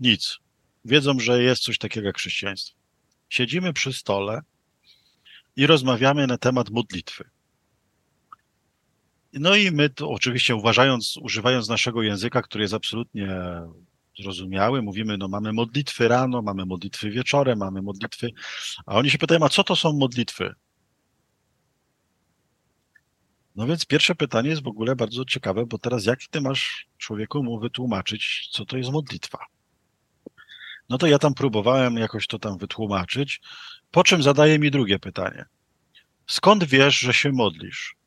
[0.00, 0.38] Nic.
[0.84, 2.78] Wiedzą, że jest coś takiego jak chrześcijaństwo.
[3.28, 4.40] Siedzimy przy stole
[5.56, 7.30] i rozmawiamy na temat modlitwy.
[9.32, 13.28] No i my to oczywiście uważając, używając naszego języka, który jest absolutnie
[14.18, 18.30] zrozumiały, mówimy, no mamy modlitwy rano, mamy modlitwy wieczorem, mamy modlitwy,
[18.86, 20.54] a oni się pytają, a co to są modlitwy?
[23.56, 27.42] No więc pierwsze pytanie jest w ogóle bardzo ciekawe, bo teraz jak ty masz człowieku
[27.42, 29.38] mu wytłumaczyć, co to jest modlitwa?
[30.88, 33.40] No to ja tam próbowałem jakoś to tam wytłumaczyć,
[33.90, 35.44] po czym zadaje mi drugie pytanie.
[36.26, 37.97] Skąd wiesz, że się modlisz?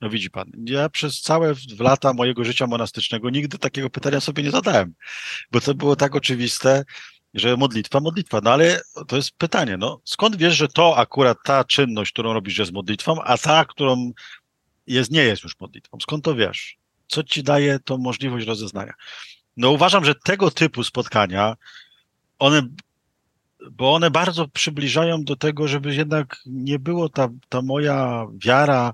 [0.00, 4.50] No widzi pan, ja przez całe lata mojego życia monastycznego nigdy takiego pytania sobie nie
[4.50, 4.94] zadałem,
[5.52, 6.84] bo to było tak oczywiste,
[7.34, 8.40] że modlitwa, modlitwa.
[8.44, 12.58] No ale to jest pytanie, no skąd wiesz, że to akurat ta czynność, którą robisz
[12.58, 14.12] jest modlitwą, a ta, którą
[14.86, 15.98] jest, nie jest już modlitwą?
[16.02, 16.76] Skąd to wiesz?
[17.08, 18.92] Co ci daje tą możliwość rozeznania?
[19.56, 21.56] No uważam, że tego typu spotkania,
[22.38, 22.62] one,
[23.70, 28.92] bo one bardzo przybliżają do tego, żeby jednak nie było ta, ta moja wiara,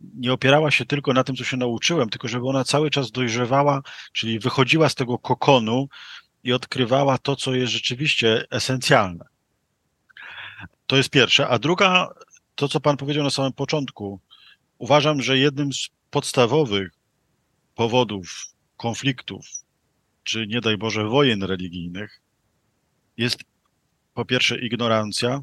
[0.00, 3.82] nie opierała się tylko na tym, co się nauczyłem, tylko żeby ona cały czas dojrzewała,
[4.12, 5.88] czyli wychodziła z tego kokonu
[6.44, 9.24] i odkrywała to, co jest rzeczywiście esencjalne.
[10.86, 11.48] To jest pierwsze.
[11.48, 12.08] A druga,
[12.54, 14.20] to co Pan powiedział na samym początku,
[14.78, 16.92] uważam, że jednym z podstawowych
[17.74, 19.46] powodów konfliktów,
[20.24, 22.20] czy nie daj Boże wojen religijnych,
[23.16, 23.38] jest
[24.14, 25.42] po pierwsze ignorancja,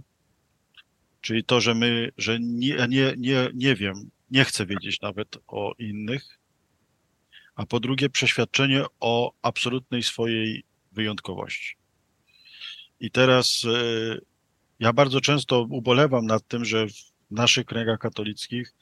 [1.22, 5.74] czyli to, że my, że nie, nie, nie, nie wiem, nie chcę wiedzieć nawet o
[5.80, 6.40] innych,
[7.56, 11.76] a po drugie przeświadczenie o absolutnej swojej wyjątkowości.
[13.00, 14.18] I teraz e,
[14.80, 18.74] ja bardzo często ubolewam nad tym, że w naszych kręgach katolickich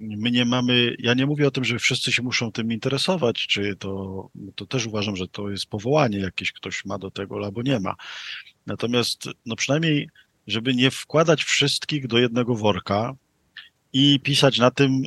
[0.00, 3.76] my nie mamy, ja nie mówię o tym, że wszyscy się muszą tym interesować, czy
[3.76, 7.80] to, to też uważam, że to jest powołanie jakieś ktoś ma do tego albo nie
[7.80, 7.94] ma.
[8.66, 10.08] Natomiast no przynajmniej,
[10.46, 13.14] żeby nie wkładać wszystkich do jednego worka
[13.92, 15.02] i pisać na tym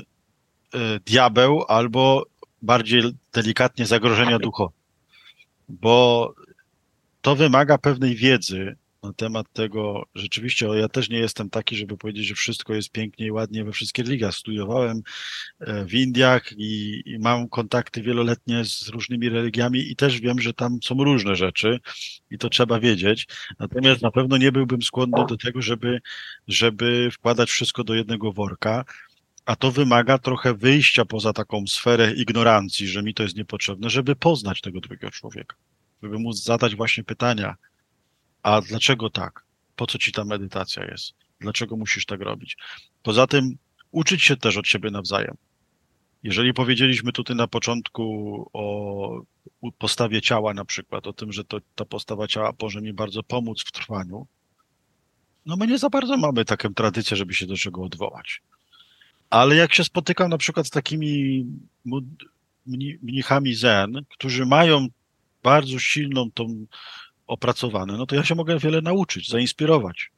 [0.73, 2.25] e, diabeł albo
[2.61, 3.03] bardziej
[3.33, 4.73] delikatnie zagrożenia duchowe.
[5.69, 6.33] Bo
[7.21, 12.25] to wymaga pewnej wiedzy, na temat tego, rzeczywiście ja też nie jestem taki, żeby powiedzieć,
[12.25, 14.35] że wszystko jest pięknie i ładnie we wszystkich ligach.
[14.35, 15.01] Studiowałem
[15.59, 20.53] e, w Indiach i, i, mam kontakty wieloletnie z różnymi religiami i też wiem, że
[20.53, 21.79] tam są różne rzeczy
[22.31, 23.27] i to trzeba wiedzieć.
[23.59, 26.01] Natomiast na pewno nie byłbym skłonny do tego, żeby,
[26.47, 28.85] żeby wkładać wszystko do jednego worka.
[29.45, 34.15] A to wymaga trochę wyjścia poza taką sferę ignorancji, że mi to jest niepotrzebne, żeby
[34.15, 35.55] poznać tego drugiego człowieka,
[36.03, 37.55] żeby móc zadać właśnie pytania,
[38.43, 39.43] a dlaczego tak?
[39.75, 41.13] Po co ci ta medytacja jest?
[41.39, 42.57] Dlaczego musisz tak robić?
[43.03, 43.57] Poza tym
[43.91, 45.37] uczyć się też od siebie nawzajem.
[46.23, 49.21] Jeżeli powiedzieliśmy tutaj na początku o
[49.77, 53.63] postawie ciała na przykład, o tym, że to, ta postawa ciała może mi bardzo pomóc
[53.65, 54.27] w trwaniu,
[55.45, 58.41] no my nie za bardzo mamy taką tradycję, żeby się do czego odwołać.
[59.29, 61.45] Ale jak się spotykam na przykład z takimi
[63.01, 64.87] mnichami zen, którzy mają
[65.43, 66.65] bardzo silną tą
[67.31, 70.11] opracowane, no to ja się mogę wiele nauczyć, zainspirować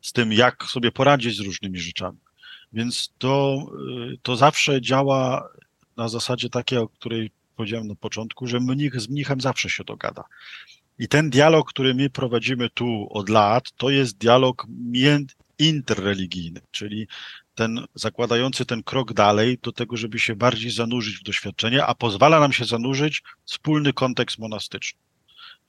[0.00, 2.18] z tym, jak sobie poradzić z różnymi rzeczami.
[2.72, 3.66] Więc to,
[4.12, 5.48] y, to zawsze działa
[5.96, 10.24] na zasadzie takiej, o której powiedziałem na początku, że mnich z mnichem zawsze się dogada.
[10.98, 14.66] I ten dialog, który my prowadzimy tu od lat, to jest dialog
[15.58, 17.06] interreligijny, czyli
[17.54, 22.40] ten zakładający ten krok dalej do tego, żeby się bardziej zanurzyć w doświadczenie, a pozwala
[22.40, 25.00] nam się zanurzyć wspólny kontekst monastyczny.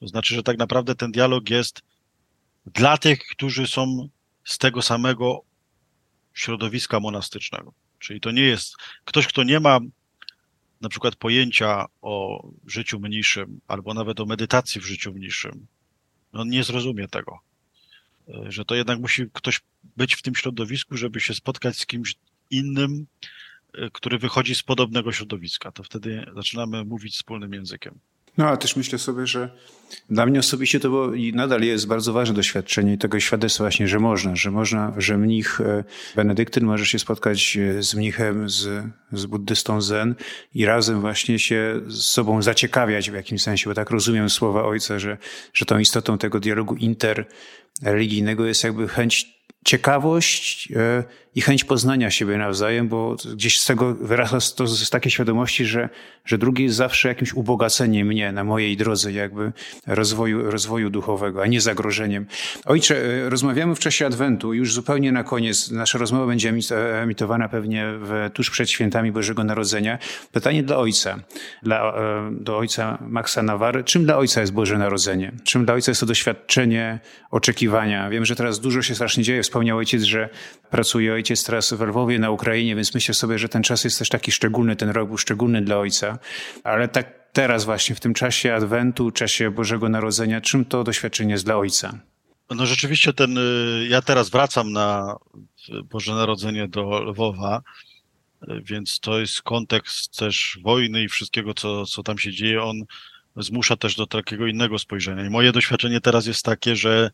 [0.03, 1.81] To znaczy, że tak naprawdę ten dialog jest
[2.65, 4.09] dla tych, którzy są
[4.45, 5.41] z tego samego
[6.33, 7.73] środowiska monastycznego.
[7.99, 8.75] Czyli to nie jest
[9.05, 9.79] ktoś, kto nie ma
[10.81, 15.67] na przykład pojęcia o życiu mniejszym, albo nawet o medytacji w życiu mniejszym.
[16.33, 17.39] On nie zrozumie tego.
[18.27, 19.61] Że to jednak musi ktoś
[19.97, 22.15] być w tym środowisku, żeby się spotkać z kimś
[22.49, 23.07] innym,
[23.93, 25.71] który wychodzi z podobnego środowiska.
[25.71, 27.99] To wtedy zaczynamy mówić wspólnym językiem.
[28.37, 29.49] No, a też myślę sobie, że
[30.09, 33.87] dla mnie osobiście to było i nadal jest bardzo ważne doświadczenie i tego świadectwa właśnie,
[33.87, 35.83] że można, że można, że mnich e,
[36.15, 40.15] benedyktyn może się spotkać e, z mnichem, z, z buddystą zen
[40.55, 44.99] i razem właśnie się z sobą zaciekawiać w jakimś sensie, bo tak rozumiem słowa ojca,
[44.99, 45.17] że,
[45.53, 49.32] że tą istotą tego dialogu interreligijnego jest jakby chęć
[49.63, 51.03] ciekawość e,
[51.35, 55.89] i chęć poznania siebie nawzajem, bo gdzieś z tego wyrasta to z takiej świadomości, że,
[56.25, 59.51] że drugi jest zawsze jakimś ubogaceniem mnie na mojej drodze jakby
[59.87, 62.25] rozwoju, rozwoju duchowego, a nie zagrożeniem.
[62.65, 65.71] Ojcze, e, rozmawiamy w czasie Adwentu, już zupełnie na koniec.
[65.71, 66.53] Nasza rozmowa będzie
[67.01, 69.99] emitowana pewnie w, tuż przed świętami Bożego Narodzenia.
[70.31, 71.19] Pytanie dla ojca,
[71.63, 73.83] dla, e, do ojca Maxa Nawary.
[73.83, 75.31] Czym dla ojca jest Boże Narodzenie?
[75.43, 76.99] Czym dla ojca jest to doświadczenie
[77.31, 78.09] oczekiwania?
[78.09, 79.43] Wiem, że teraz dużo się strasznie dzieje.
[79.53, 80.29] Wspomniał ojciec, że
[80.69, 84.09] pracuje ojciec teraz w Lwowie na Ukrainie, więc myślę sobie, że ten czas jest też
[84.09, 86.19] taki szczególny, ten rok był szczególny dla ojca.
[86.63, 91.45] Ale tak teraz właśnie, w tym czasie Adwentu, czasie Bożego Narodzenia, czym to doświadczenie jest
[91.45, 91.99] dla ojca?
[92.49, 95.15] No rzeczywiście ten, y, ja teraz wracam na
[95.83, 97.61] Boże Narodzenie do Lwowa,
[98.43, 102.63] y, więc to jest kontekst też wojny i wszystkiego, co, co tam się dzieje.
[102.63, 102.83] On
[103.35, 105.25] zmusza też do takiego innego spojrzenia.
[105.25, 107.11] I moje doświadczenie teraz jest takie, że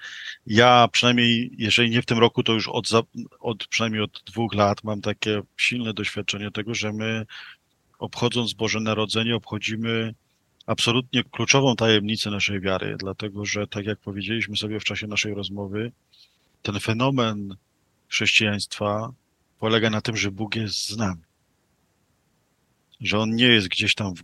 [0.47, 2.89] ja przynajmniej, jeżeli nie w tym roku, to już od,
[3.39, 7.25] od przynajmniej od dwóch lat mam takie silne doświadczenie tego, że my
[7.99, 10.13] obchodząc Boże Narodzenie obchodzimy
[10.65, 15.91] absolutnie kluczową tajemnicę naszej wiary, dlatego że, tak jak powiedzieliśmy sobie w czasie naszej rozmowy,
[16.61, 17.55] ten fenomen
[18.07, 19.13] chrześcijaństwa
[19.59, 21.21] polega na tym, że Bóg jest z nami.
[23.01, 24.23] Że On nie jest gdzieś tam w,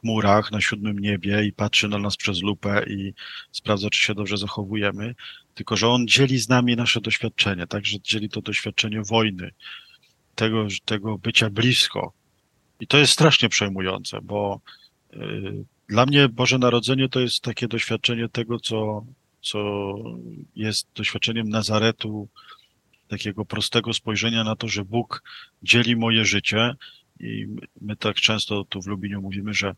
[0.00, 3.14] chmurach na siódmym niebie i patrzy na nas przez lupę i
[3.52, 5.14] sprawdza, czy się dobrze zachowujemy,
[5.54, 9.50] tylko że On dzieli z nami nasze doświadczenie, także dzieli to doświadczenie wojny,
[10.34, 12.12] tego, tego bycia blisko.
[12.80, 14.60] I to jest strasznie przejmujące, bo
[15.14, 19.04] y, dla mnie Boże Narodzenie to jest takie doświadczenie tego, co,
[19.42, 19.94] co
[20.56, 22.28] jest doświadczeniem Nazaretu,
[23.08, 25.22] takiego prostego spojrzenia na to, że Bóg
[25.62, 26.74] dzieli moje życie
[27.20, 27.46] i
[27.80, 29.74] my tak często tu w Lubieniu mówimy, że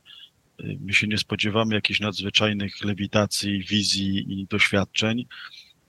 [0.60, 5.26] y, my się nie spodziewamy jakichś nadzwyczajnych lewitacji, wizji i doświadczeń,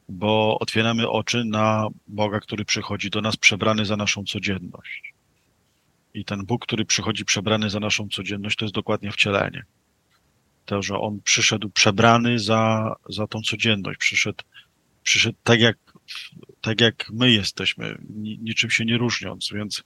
[0.10, 5.14] bo otwieramy oczy na Boga, który przychodzi do nas przebrany za naszą codzienność.
[6.14, 9.66] I ten Bóg, który przychodzi przebrany za naszą codzienność, to jest dokładnie wcielenie.
[10.66, 14.44] To, że On przyszedł przebrany za, za tą codzienność, przyszedł,
[15.04, 15.78] przyszedł tak jak,
[16.62, 19.84] tak jak my jesteśmy, niczym się nie różniąc, więc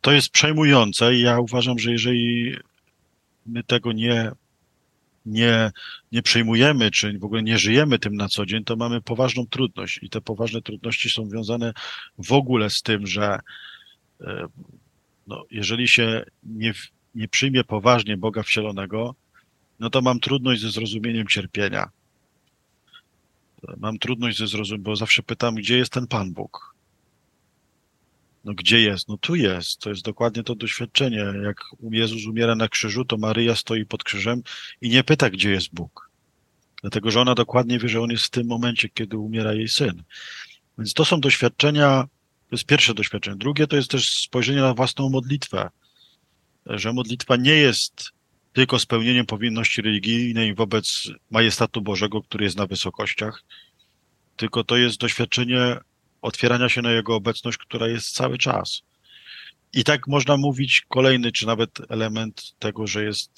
[0.00, 2.56] to jest przejmujące i ja uważam, że jeżeli
[3.46, 4.32] my tego nie
[5.28, 5.72] nie,
[6.12, 10.00] nie przejmujemy, czy w ogóle nie żyjemy tym na co dzień, to mamy poważną trudność.
[10.02, 11.72] I te poważne trudności są związane
[12.18, 13.38] w ogóle z tym, że
[14.20, 14.46] e,
[15.26, 16.72] no, jeżeli się nie,
[17.14, 19.14] nie przyjmie poważnie Boga wcielonego,
[19.80, 21.90] no to mam trudność ze zrozumieniem cierpienia.
[23.76, 26.74] Mam trudność ze zrozumieniem, bo zawsze pytam, gdzie jest ten Pan Bóg?
[28.44, 29.08] No gdzie jest?
[29.08, 29.80] No tu jest.
[29.80, 31.24] To jest dokładnie to doświadczenie.
[31.42, 31.60] Jak
[31.90, 34.42] Jezus umiera na krzyżu, to Maryja stoi pod krzyżem
[34.80, 36.10] i nie pyta, gdzie jest Bóg.
[36.80, 40.02] Dlatego, że ona dokładnie wie, że On jest w tym momencie, kiedy umiera jej syn.
[40.78, 42.04] Więc to są doświadczenia,
[42.48, 43.36] to jest pierwsze doświadczenie.
[43.36, 45.70] Drugie to jest też spojrzenie na własną modlitwę.
[46.66, 48.10] Że modlitwa nie jest
[48.52, 53.44] tylko spełnieniem powinności religijnej wobec majestatu Bożego, który jest na wysokościach,
[54.36, 55.76] tylko to jest doświadczenie
[56.22, 58.82] otwierania się na Jego obecność, która jest cały czas.
[59.72, 63.30] I tak można mówić kolejny, czy nawet element tego, że jest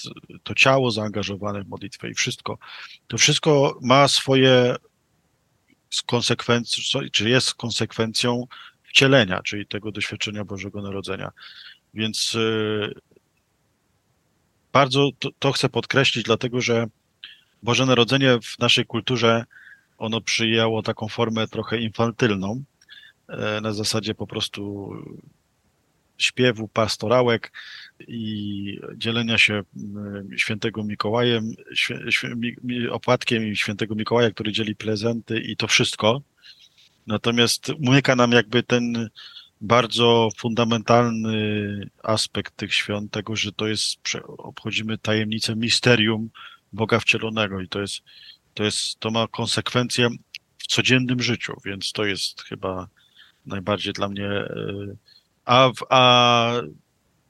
[0.43, 2.59] to ciało zaangażowane w modlitwę i wszystko.
[3.07, 4.77] To wszystko ma swoje
[6.07, 8.47] konsekwencje, czy jest konsekwencją
[8.83, 11.31] wcielenia, czyli tego doświadczenia Bożego Narodzenia.
[11.95, 12.95] Więc y,
[14.73, 16.87] bardzo to, to chcę podkreślić, dlatego że
[17.63, 19.45] Boże Narodzenie w naszej kulturze
[19.99, 22.63] ono przyjęło taką formę trochę infantylną,
[23.63, 24.91] na zasadzie po prostu
[26.19, 27.53] śpiewu, pastorałek
[28.09, 29.63] i dzielenia się
[30.37, 31.53] świętego Mikołajem,
[32.91, 36.23] opłatkiem i świętego Mikołaja, który dzieli prezenty i to wszystko.
[37.07, 39.11] Natomiast umyka nam jakby ten
[39.61, 43.99] bardzo fundamentalny aspekt tych świąt, tego, że to jest,
[44.39, 46.31] obchodzimy tajemnicę misterium
[46.73, 48.03] Boga wcielonego i to jest
[48.55, 50.09] to jest, to ma konsekwencje
[50.59, 52.89] w codziennym życiu, więc to jest chyba
[53.47, 54.27] najbardziej dla mnie.
[54.27, 54.67] E,
[55.45, 56.53] a, a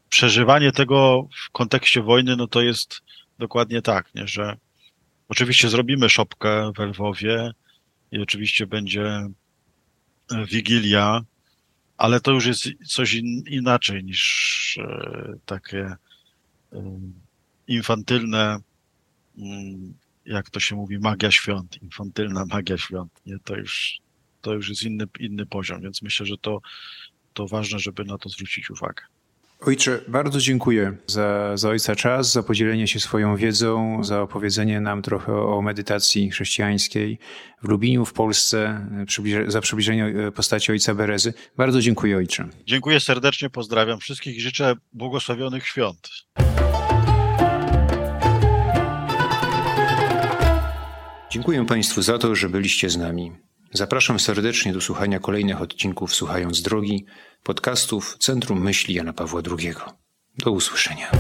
[0.09, 3.01] przeżywanie tego w kontekście wojny, no to jest
[3.39, 4.57] dokładnie tak, nie, że
[5.29, 7.53] oczywiście zrobimy szopkę w Lwowie
[8.13, 9.31] i oczywiście będzie e,
[10.47, 11.25] Wigilia,
[11.97, 15.97] ale to już jest coś in, inaczej niż e, takie
[17.67, 18.59] infantylne
[19.39, 19.95] mm,
[20.31, 23.13] jak to się mówi, magia świąt, infantylna magia świąt.
[23.27, 23.39] Nie?
[23.39, 24.01] To, już,
[24.41, 26.61] to już jest inny, inny poziom, więc myślę, że to,
[27.33, 29.03] to ważne, żeby na to zwrócić uwagę.
[29.67, 35.03] Ojcze, bardzo dziękuję za, za Ojca czas, za podzielenie się swoją wiedzą, za opowiedzenie nam
[35.03, 37.19] trochę o medytacji chrześcijańskiej
[37.63, 38.87] w Lubiniu, w Polsce,
[39.47, 41.35] za przybliżenie postaci Ojca Berezy.
[41.57, 42.49] Bardzo dziękuję Ojcze.
[42.67, 46.09] Dziękuję serdecznie, pozdrawiam wszystkich i życzę błogosławionych świąt.
[51.31, 53.33] Dziękuję Państwu za to, że byliście z nami.
[53.73, 57.05] Zapraszam serdecznie do słuchania kolejnych odcinków Słuchając Drogi,
[57.43, 59.75] podcastów Centrum Myśli Jana Pawła II.
[60.39, 61.11] Do usłyszenia.